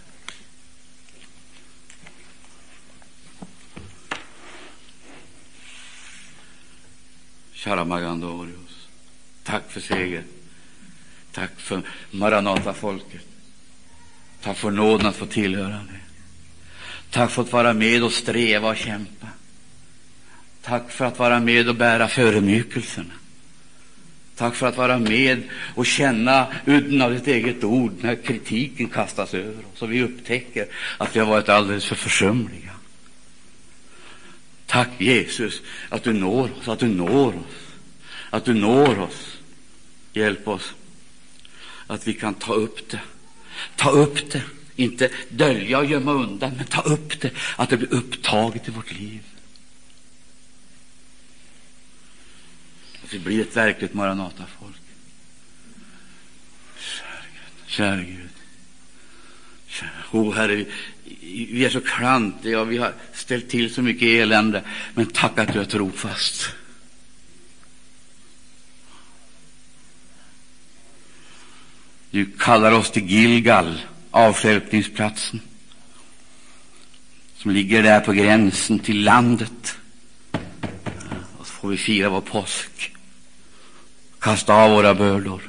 Kära 7.53 7.85
Magandorius, 7.85 8.87
tack 9.43 9.71
för 9.71 9.81
seger. 9.81 10.23
Tack 11.31 11.59
för 11.59 11.81
Maranata-folket. 12.11 13.21
Tack 14.41 14.57
för 14.57 14.71
nåden 14.71 15.07
att 15.07 15.15
få 15.15 15.25
tillhöra 15.25 15.69
det. 15.69 15.99
Tack 17.09 17.31
för 17.31 17.41
att 17.41 17.51
vara 17.51 17.73
med 17.73 18.03
och 18.03 18.11
sträva 18.11 18.69
och 18.69 18.77
kämpa. 18.77 19.27
Tack 20.61 20.91
för 20.91 21.05
att 21.05 21.19
vara 21.19 21.39
med 21.39 21.69
och 21.69 21.75
bära 21.75 22.07
förödmjukelserna. 22.07 23.13
Tack 24.41 24.55
för 24.55 24.67
att 24.67 24.77
vara 24.77 24.99
med 24.99 25.43
och 25.75 25.85
känna 25.85 26.47
udden 26.65 27.01
av 27.01 27.11
ditt 27.11 27.27
eget 27.27 27.63
ord 27.63 27.93
när 28.01 28.15
kritiken 28.15 28.89
kastas 28.89 29.33
över 29.33 29.63
oss 29.73 29.81
och 29.81 29.91
vi 29.91 30.03
upptäcker 30.03 30.67
att 30.97 31.15
vi 31.15 31.19
har 31.19 31.27
varit 31.27 31.49
alldeles 31.49 31.85
för 31.85 31.95
försumliga. 31.95 32.71
Tack 34.65 34.89
Jesus 34.97 35.61
att 35.89 36.03
du 36.03 36.13
når 36.13 36.49
oss, 36.59 36.67
att 36.67 36.79
du 36.79 36.87
når 36.87 37.27
oss, 37.27 37.73
att 38.29 38.45
du 38.45 38.53
når 38.53 38.99
oss. 38.99 39.37
Hjälp 40.13 40.47
oss 40.47 40.73
att 41.87 42.07
vi 42.07 42.13
kan 42.13 42.33
ta 42.33 42.53
upp 42.53 42.89
det. 42.89 43.01
Ta 43.75 43.89
upp 43.89 44.31
det, 44.31 44.43
inte 44.75 45.09
dölja 45.29 45.77
och 45.79 45.85
gömma 45.85 46.11
undan, 46.11 46.51
men 46.57 46.65
ta 46.65 46.81
upp 46.81 47.21
det, 47.21 47.31
att 47.55 47.69
det 47.69 47.77
blir 47.77 47.93
upptaget 47.93 48.67
i 48.67 48.71
vårt 48.71 48.91
liv. 48.91 49.30
Att 53.11 53.15
vi 53.15 53.19
blir 53.19 53.41
ett 53.41 53.57
verkligt 53.57 53.93
Maranata-folk. 53.93 54.75
Käre 56.77 57.25
Gud. 57.33 57.65
Käre 57.65 58.05
Gud. 58.05 58.29
oh, 60.11 60.35
Herre, 60.35 60.55
vi, 60.55 60.65
vi 61.51 61.65
är 61.65 61.69
så 61.69 61.81
klantiga 61.81 62.61
och 62.61 62.71
vi 62.71 62.77
har 62.77 62.93
ställt 63.13 63.49
till 63.49 63.73
så 63.73 63.81
mycket 63.81 64.03
elände, 64.03 64.63
men 64.93 65.05
tack 65.05 65.37
att 65.37 65.53
du 65.53 65.59
är 65.59 65.65
trofast. 65.65 66.49
Du 72.11 72.25
kallar 72.25 72.71
oss 72.71 72.91
till 72.91 73.09
Gilgal, 73.09 73.81
avstjälpningsplatsen, 74.11 75.41
som 77.35 77.51
ligger 77.51 77.83
där 77.83 77.99
på 77.99 78.13
gränsen 78.13 78.79
till 78.79 79.03
landet. 79.03 79.77
Och 81.37 81.47
så 81.47 81.53
får 81.53 81.69
vi 81.69 81.77
fira 81.77 82.09
vår 82.09 82.21
påsk, 82.21 82.90
kasta 84.21 84.53
av 84.53 84.71
våra 84.71 84.95
bördor, 84.95 85.41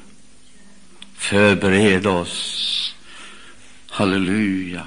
förbereda 1.15 2.11
oss, 2.11 2.95
halleluja, 3.89 4.87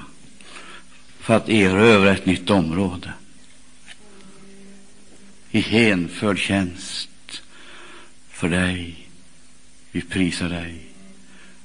för 1.20 1.34
att 1.34 1.48
erövra 1.48 2.12
ett 2.12 2.26
nytt 2.26 2.50
område 2.50 3.12
i 5.50 5.60
hänförd 5.60 6.38
tjänst 6.38 7.42
för 8.28 8.48
dig. 8.48 9.08
Vi 9.90 10.02
prisar 10.02 10.48
dig. 10.48 10.86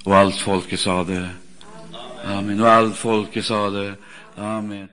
Och 0.03 0.15
allt 0.15 0.35
folket 0.35 0.79
sade 0.79 1.29
Amen. 2.25 2.61
Och 2.61 2.69
allt 2.69 2.97
folket 2.97 3.45
sade 3.45 3.95
Amen. 4.35 4.89